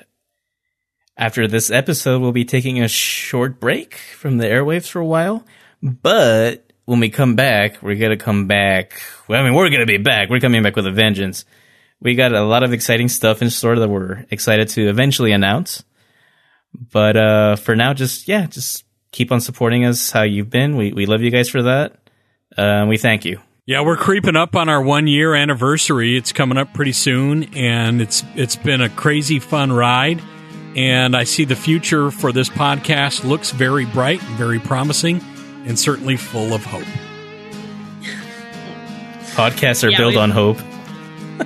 [1.18, 5.44] after this episode, we'll be taking a short break from the airwaves for a while.
[5.84, 9.02] But when we come back, we're going to come back.
[9.28, 10.30] Well, I mean, we're going to be back.
[10.30, 11.44] We're coming back with a vengeance.
[12.00, 15.84] We got a lot of exciting stuff in store that we're excited to eventually announce.
[16.74, 20.78] But uh, for now, just, yeah, just keep on supporting us how you've been.
[20.78, 22.00] We, we love you guys for that.
[22.58, 23.42] Uh, we thank you.
[23.68, 26.16] Yeah, we're creeping up on our one year anniversary.
[26.16, 30.22] It's coming up pretty soon, and it's it's been a crazy fun ride.
[30.78, 35.20] And I see the future for this podcast looks very bright, very promising,
[35.66, 36.86] and certainly full of hope.
[39.36, 40.60] Podcasts are Yeah, built on hope.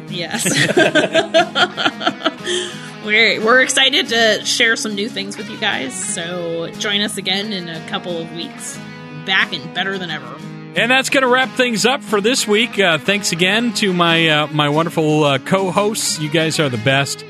[0.10, 0.46] yes.
[3.04, 5.96] we're we're excited to share some new things with you guys.
[6.14, 8.78] So join us again in a couple of weeks.
[9.26, 10.36] Back and better than ever.
[10.74, 12.80] And that's going to wrap things up for this week.
[12.80, 16.20] Uh, thanks again to my uh, my wonderful uh, co-hosts.
[16.20, 17.26] You guys are the best,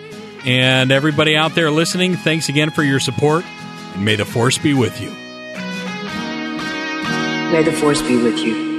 [0.46, 2.16] and everybody out there listening.
[2.16, 3.44] Thanks again for your support,
[3.96, 5.10] and may the force be with you.
[7.52, 8.71] May the force be with you.